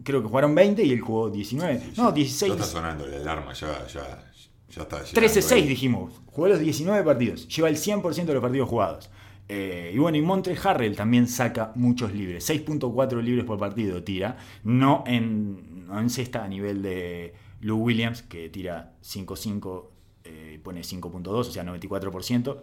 [0.03, 1.81] creo que jugaron 20 y él jugó 19.
[1.97, 2.51] No, Ya 16.
[2.53, 4.28] está sonando la alarma, ya, ya,
[4.69, 5.03] ya está.
[5.03, 5.67] llegando 13-6 ahí.
[5.67, 6.13] dijimos.
[6.25, 7.47] Jugó los 19 partidos.
[7.47, 9.09] Lleva el 100% de los partidos jugados.
[9.47, 12.49] Eh, y bueno, y Montre Harrell también saca muchos libres.
[12.49, 14.37] 6.4 libres por partido tira.
[14.63, 19.85] No en, no en cesta a nivel de Lou Williams, que tira 5-5,
[20.25, 22.57] eh, pone 5.2, o sea, 94%.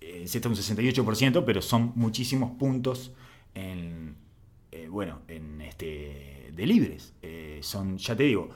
[0.00, 3.12] Eh, en cesta un 68%, pero son muchísimos puntos
[3.54, 4.16] en,
[4.72, 7.14] eh, bueno, en este, de libres.
[7.22, 8.50] Eh, son, ya te digo,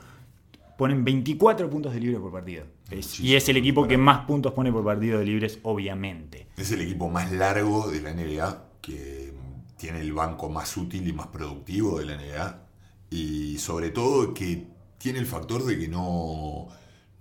[0.77, 2.65] ponen 24 puntos de libre por partido.
[2.91, 6.47] Es- y es el equipo que más puntos pone por partido de libres, obviamente.
[6.57, 9.33] Es el equipo más largo de la NBA, que
[9.77, 12.59] tiene el banco más útil y más productivo de la NBA.
[13.09, 14.67] Y sobre todo que
[14.97, 16.67] tiene el factor de que no,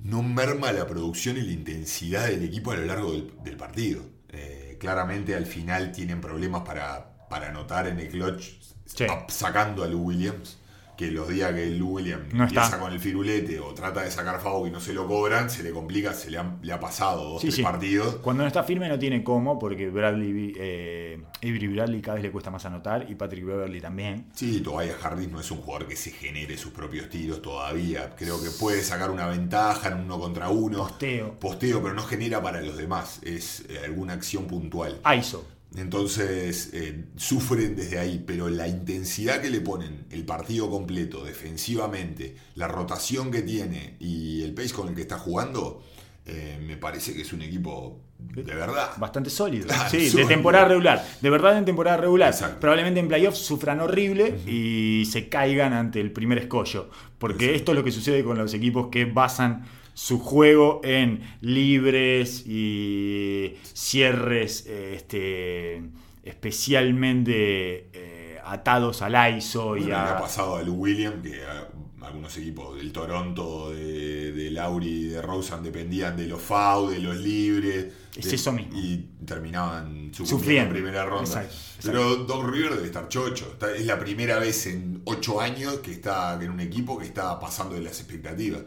[0.01, 4.03] no merma la producción y la intensidad del equipo a lo largo del, del partido.
[4.29, 9.05] Eh, claramente al final tienen problemas para, para anotar en el clutch, Sí.
[9.29, 10.59] sacando a Lou Williams,
[11.01, 12.79] que los días que el William No empieza está.
[12.79, 15.71] con el firulete o trata de sacar FAU y no se lo cobran, se le
[15.71, 17.63] complica, se le, han- le ha pasado dos, Sí, tres sí.
[17.63, 18.17] partidos.
[18.17, 22.31] Cuando no está firme no tiene cómo, porque Bradley, eh, Avery Bradley cada vez le
[22.31, 24.27] cuesta más anotar y Patrick Beverly también.
[24.35, 28.15] Sí, Tobias Harris no es un jugador que se genere sus propios tiros todavía.
[28.17, 30.79] Creo que puede sacar una ventaja en uno contra uno.
[30.87, 31.39] Posteo.
[31.41, 33.21] Posteo, pero no genera para los demás.
[33.23, 35.01] Es eh, alguna acción puntual.
[35.19, 35.47] ISO.
[35.77, 42.37] Entonces eh, sufren desde ahí, pero la intensidad que le ponen el partido completo, defensivamente,
[42.57, 45.83] la rotación que tiene y el pace con el que está jugando,
[46.27, 48.91] eh, me parece que es un equipo de verdad.
[48.99, 49.67] Bastante sólido.
[49.67, 51.05] Claro, sí, de temporada regular.
[51.21, 52.33] De verdad en temporada regular.
[52.33, 52.61] Exacto.
[52.61, 56.91] Probablemente en playoffs sufran horrible y se caigan ante el primer escollo.
[57.19, 57.57] Porque Exacto.
[57.57, 59.65] esto es lo que sucede con los equipos que basan
[60.03, 65.83] su juego en libres y cierres eh, este,
[66.25, 70.17] especialmente eh, atados al ISO y Bueno, le a...
[70.17, 71.69] ha pasado a Lou William que a-
[72.07, 77.19] algunos equipos del Toronto, de, de Lauri, de Rosen dependían de los FAU, de los
[77.19, 77.93] libres.
[78.17, 78.73] Es de- eso mismo.
[78.77, 80.71] Y terminaban Sufriendo.
[80.75, 81.43] en primera ronda.
[81.45, 83.51] Exacto, Pero Doc River debe estar chocho.
[83.53, 87.39] Está- es la primera vez en ocho años que está en un equipo que está
[87.39, 88.63] pasando de las expectativas.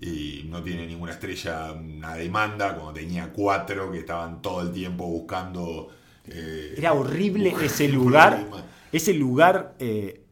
[0.00, 5.06] Y no tiene ninguna estrella, una demanda, como tenía cuatro que estaban todo el tiempo
[5.06, 5.88] buscando.
[6.26, 8.44] eh, Era horrible ese lugar.
[8.92, 10.24] Ese lugar, eh,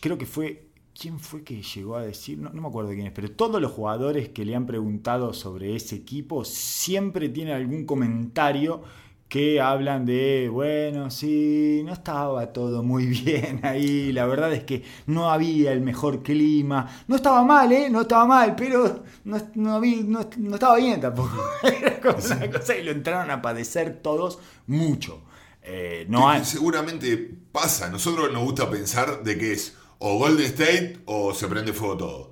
[0.00, 0.64] creo que fue.
[1.00, 2.38] ¿Quién fue que llegó a decir?
[2.38, 5.76] No, no me acuerdo quién es, pero todos los jugadores que le han preguntado sobre
[5.76, 8.82] ese equipo siempre tienen algún comentario
[9.28, 14.82] que hablan de, bueno, sí, no estaba todo muy bien ahí, la verdad es que
[15.06, 17.90] no había el mejor clima, no estaba mal, ¿eh?
[17.90, 21.36] No estaba mal, pero no, no había- no- no estaba bien tampoco.
[21.62, 25.22] Era como una cosa y lo entraron a padecer todos mucho.
[25.62, 26.44] Eh, no hay...
[26.44, 27.16] Seguramente
[27.52, 27.90] pasa.
[27.90, 32.27] Nosotros nos gusta pensar de que es o Golden State o se prende fuego todo.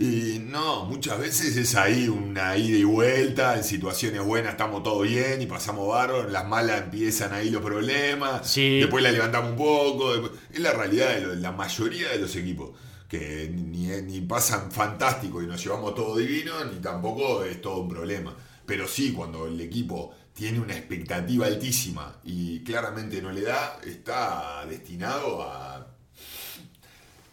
[0.00, 5.00] Y no, muchas veces es ahí una ida y vuelta, en situaciones buenas estamos todo
[5.00, 8.78] bien y pasamos barro, en las malas empiezan ahí los problemas, Sí.
[8.78, 12.70] después la levantamos un poco, después- es la realidad de la mayoría de los equipos,
[13.08, 17.88] que ni, ni pasan fantástico y nos llevamos todo divino, ni tampoco es todo un
[17.88, 18.36] problema.
[18.66, 24.64] Pero sí, cuando el equipo tiene una expectativa altísima y claramente no le da, está
[24.68, 25.88] destinado a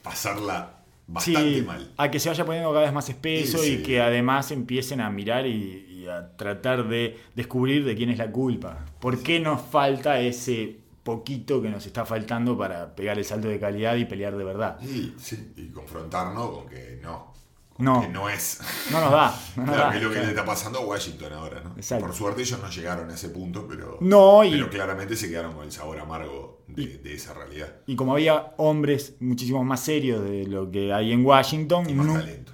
[0.01, 0.74] pasarla
[1.07, 1.91] bastante Sí, mal.
[1.97, 5.09] A que se vaya poniendo cada vez más espeso Sí, y que además empiecen a
[5.09, 8.85] mirar y, y a tratar de descubrir de quién es la culpa.
[8.99, 13.59] ¿Por qué nos falta ese poquito que nos está faltando para pegar el salto de
[13.59, 14.79] calidad y pelear de verdad?
[14.81, 17.33] Y, sí, y confrontarnos con que no.
[17.75, 18.01] con No.
[18.01, 18.59] Que no es.
[18.91, 19.39] No nos da.
[19.57, 20.25] No, nos Claro, da, que es lo que claro.
[20.27, 21.73] le está pasando a Washington ahora, ¿no?
[21.75, 22.05] Exacto.
[22.07, 25.53] Por suerte ellos no llegaron a ese punto, pero, No, y- pero claramente se quedaron
[25.53, 27.73] con el sabor amargo de, de esa realidad.
[27.87, 32.07] Y como había hombres muchísimo más serios de lo que hay en Washington, Y más
[32.21, 32.51] talento.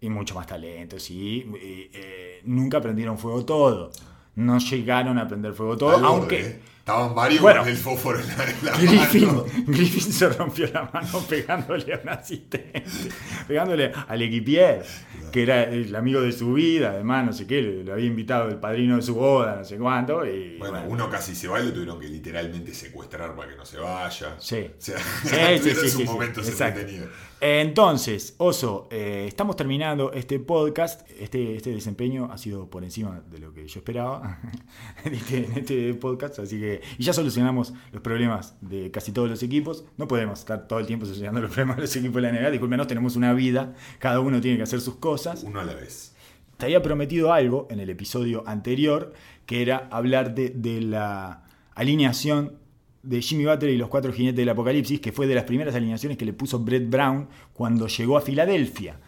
[0.00, 3.90] y mucho más talento, sí, y, eh, nunca prendieron fuego todo.
[4.34, 6.40] No llegaron a prender fuego todo, Al aunque...
[6.40, 6.60] ¿eh?
[6.82, 7.60] Estaban varios Bueno.
[7.60, 9.44] con el fósforo en la, en la Griffin, mano.
[9.68, 12.82] Griffin se rompió la mano pegándole a un asistente,
[13.46, 14.84] pegándole al equipier,
[15.30, 18.56] que era el amigo de su vida, además, no sé qué, lo había invitado el
[18.56, 20.26] padrino de su boda, no sé cuánto.
[20.26, 23.56] Y, Bueno, bueno, uno casi se va y lo tuvieron que literalmente secuestrar para que
[23.56, 24.34] no se vaya.
[24.40, 24.68] Sí.
[24.76, 26.44] O sea, Sí, sí, sí, momentos.
[27.44, 31.08] Entonces, Oso, eh, estamos terminando este podcast.
[31.18, 34.38] Este, este desempeño ha sido por encima de lo que yo esperaba
[35.04, 36.38] en, este, en este podcast.
[36.38, 39.84] Así que, y ya solucionamos los problemas de casi todos los equipos.
[39.96, 42.50] No podemos estar todo el tiempo solucionando los problemas de los equipos de la NBA.
[42.50, 43.74] Discúlpenos, tenemos una vida.
[43.98, 45.42] Cada uno tiene que hacer sus cosas.
[45.44, 46.14] Uno a la vez.
[46.56, 49.12] Te había prometido algo en el episodio anterior,
[49.46, 51.44] que era hablar de, de la
[51.74, 52.58] alineación
[53.02, 56.16] de Jimmy Butler y los cuatro jinetes del apocalipsis, que fue de las primeras alineaciones
[56.16, 59.00] que le puso Brett Brown cuando llegó a Filadelfia.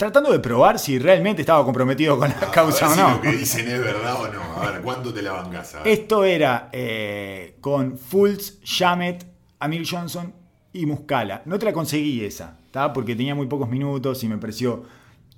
[0.00, 3.10] Tratando de probar si realmente estaba comprometido con la A causa ver o si no.
[3.16, 4.40] lo que dicen es verdad o no.
[4.54, 5.74] A ver, ¿cuánto te la bancas?
[5.74, 5.88] A ver.
[5.92, 9.26] Esto era eh, con Fultz, Shamet,
[9.58, 10.32] Amir Johnson
[10.72, 11.42] y Muscala.
[11.44, 12.94] No te la conseguí esa, ¿tá?
[12.94, 14.84] porque tenía muy pocos minutos y me pareció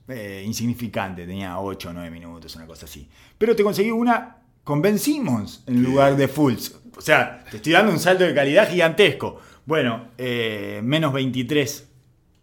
[0.06, 1.26] eh, insignificante.
[1.26, 3.08] Tenía 8 o 9 minutos, una cosa así.
[3.36, 6.72] Pero te conseguí una con Ben Simmons en lugar de Fultz.
[6.96, 9.40] O sea, te estoy dando un salto de calidad gigantesco.
[9.66, 11.12] Bueno, eh, menos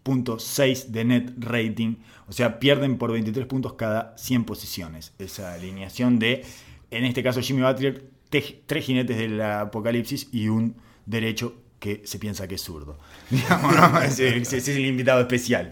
[0.04, 1.96] 23.6 de net rating.
[2.28, 5.12] O sea, pierden por 23 puntos cada 100 posiciones.
[5.18, 6.44] Esa alineación de,
[6.90, 10.76] en este caso, Jimmy Butler, tres jinetes del apocalipsis y un
[11.06, 12.98] derecho que se piensa que es zurdo.
[13.30, 14.00] Digamos, ¿no?
[14.02, 15.70] ese, ese es el invitado especial.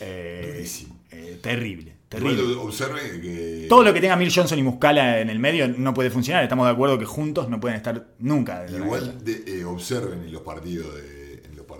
[0.00, 0.64] Eh,
[1.10, 2.54] eh, terrible, terrible.
[2.54, 3.66] observe que.
[3.68, 6.44] Todo lo que tenga Mir Johnson y Muscala en el medio no puede funcionar.
[6.44, 8.64] Estamos de acuerdo que juntos no pueden estar nunca.
[8.70, 11.17] Igual de- eh, observen en los partidos de, en los partidos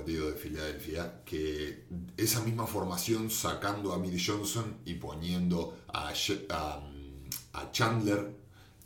[0.08, 1.84] partido de Filadelfia, que
[2.16, 6.14] esa misma formación sacando a Mir Johnson y poniendo a,
[6.48, 6.80] a,
[7.52, 8.34] a Chandler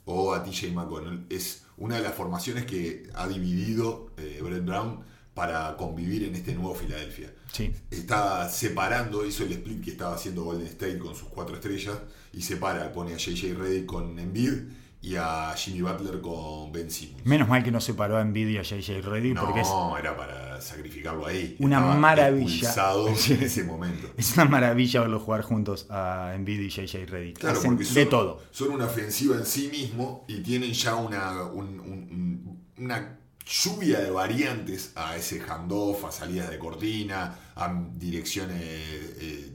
[0.05, 5.05] o a TJ McConnell es una de las formaciones que ha dividido eh, Brett Brown
[5.33, 7.33] para convivir en este nuevo Filadelfia.
[7.53, 7.73] Sí.
[7.89, 11.99] Está separando, hizo el split que estaba haciendo Golden State con sus cuatro estrellas
[12.33, 14.55] y separa, pone a JJ Reddick con Embiid
[15.03, 17.25] y a Jimmy Butler con Ben Simmons.
[17.25, 19.69] Menos mal que no separó a Embiid y a JJ Reddick No, porque es,
[20.01, 21.57] era para sacrificarlo ahí.
[21.59, 22.75] Una Estaba maravilla.
[23.29, 24.09] en ese momento.
[24.17, 27.39] es una maravilla verlos jugar juntos a Embiid y JJ Reddick.
[27.39, 28.43] Claro, Hacen porque son, de todo.
[28.51, 34.01] son una ofensiva en sí mismo y tienen ya una, un- un- un- una lluvia
[34.01, 39.51] de variantes a ese handoff, a salidas de cortina, a direcciones, eh,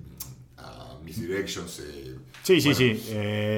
[0.58, 1.80] a misdirections.
[1.86, 3.02] eh, Sí, sí, sí.
[3.10, 3.58] eh,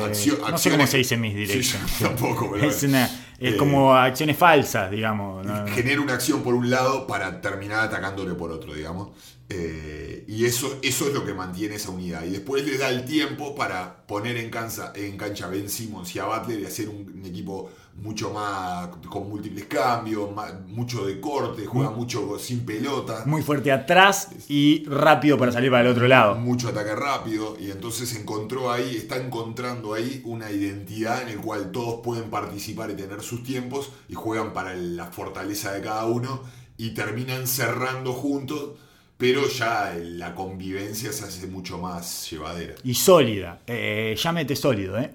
[0.49, 3.07] no sé cómo se dice mis Sí, tampoco, pero es una,
[3.39, 5.45] es eh, como acciones falsas, digamos.
[5.45, 5.67] ¿no?
[5.67, 9.09] genera una acción por un lado para terminar atacándole por otro, digamos.
[9.51, 12.23] Eh, y eso, eso es lo que mantiene esa unidad.
[12.23, 16.15] Y después le da el tiempo para poner en cancha, en cancha a Ben Simmons
[16.15, 17.71] y a Butler y hacer un, un equipo
[18.01, 23.23] mucho más con múltiples cambios, más- mucho de corte, juega mucho sin pelota.
[23.25, 26.35] Muy fuerte atrás y rápido para salir para el otro lado.
[26.35, 31.71] mucho ataque rápido y entonces encontró ahí, está encontrando ahí una identidad en el cual
[31.71, 36.41] todos pueden participar y tener sus tiempos y juegan para la fortaleza de cada uno
[36.77, 38.71] y terminan cerrando juntos,
[39.19, 42.75] pero ya la convivencia se hace mucho más llevadera.
[42.85, 43.61] Y sólida.
[43.67, 45.11] Eh, es sólido, ¿eh?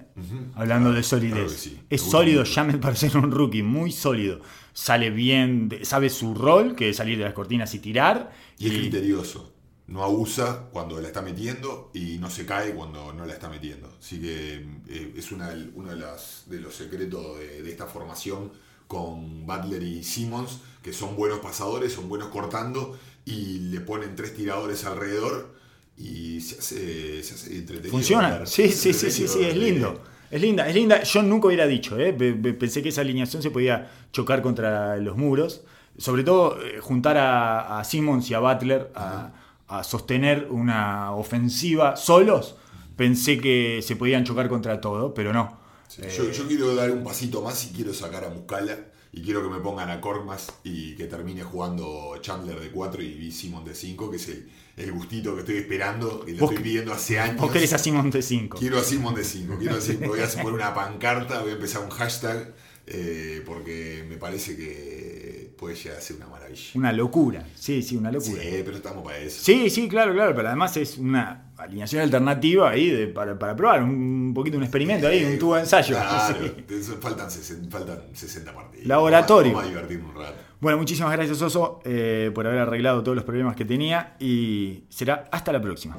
[0.53, 1.33] Hablando de solidez.
[1.33, 1.81] claro sí.
[1.89, 2.43] Es sólido.
[2.43, 4.41] Yamet para ser un rookie, muy sólido.
[4.73, 8.31] Sale bien, sabe su rol, que es salir de las cortinas y tirar.
[8.59, 9.51] Y es criterioso.
[9.87, 13.91] No abusa cuando la está metiendo y no se cae cuando no la está metiendo.
[13.99, 18.51] Así que eh, es una, uno de, las, de los secretos de, de esta formación
[18.87, 22.95] con Butler y Simmons, que son buenos pasadores, son buenos cortando
[23.25, 25.55] y le ponen tres tiradores alrededor
[25.97, 27.91] y se hace, se hace entretenido.
[27.91, 28.45] Funciona.
[28.45, 30.01] Sí, sí, sí, sí, sí, es lindo.
[30.29, 31.01] Es linda, es linda.
[31.03, 32.11] Yo nunca hubiera dicho, ¿eh?
[32.13, 35.61] Pe- pe- pensé que esa alineación se podía chocar contra los muros.
[35.97, 39.31] Sobre todo eh, juntar a, a Simmons y a Butler a,
[39.67, 42.57] a sostener una ofensiva solos.
[42.97, 45.57] Pensé que se podían chocar contra todo, pero no.
[45.87, 48.77] Sí, yo, yo quiero dar un pasito más y quiero sacar a Muscala
[49.15, 53.15] y quiero que me pongan a Korkmaz y que termine jugando Chandler de 4 y
[53.15, 53.31] B.
[53.31, 56.91] Simon de 5, que es el, el gustito que estoy esperando, que lo estoy pidiendo
[56.91, 57.39] hace años.
[57.39, 58.57] Vos querés a Simmons de 5.
[58.59, 61.53] Quiero a Simon de 5, quiero a Simon, voy a poner una pancarta, voy a
[61.53, 62.53] empezar un hashtag,
[62.87, 65.14] eh, porque me parece que
[65.57, 66.61] puede llegar a ser una maravilla.
[66.75, 67.45] Una locura.
[67.55, 68.43] Sí, sí, una Sí, locura.
[68.65, 69.41] pero estamos para eso.
[69.43, 73.83] Sí, sí, claro, claro, pero además es una alineación alternativa ahí de- para, para probar,
[73.83, 75.95] un poquito un experimento ahí, un tubo de ensayo.
[75.95, 76.35] Claro,
[76.67, 76.91] Sí.
[77.01, 78.85] faltan, 60, faltan 60 partidos.
[78.87, 79.53] Laboratorio.
[79.53, 80.35] Vamos a divertirnos un rato.
[80.59, 85.27] Bueno, muchísimas gracias Oso eh, por haber arreglado todos los problemas que tenía y será
[85.31, 85.95] hasta la próxima.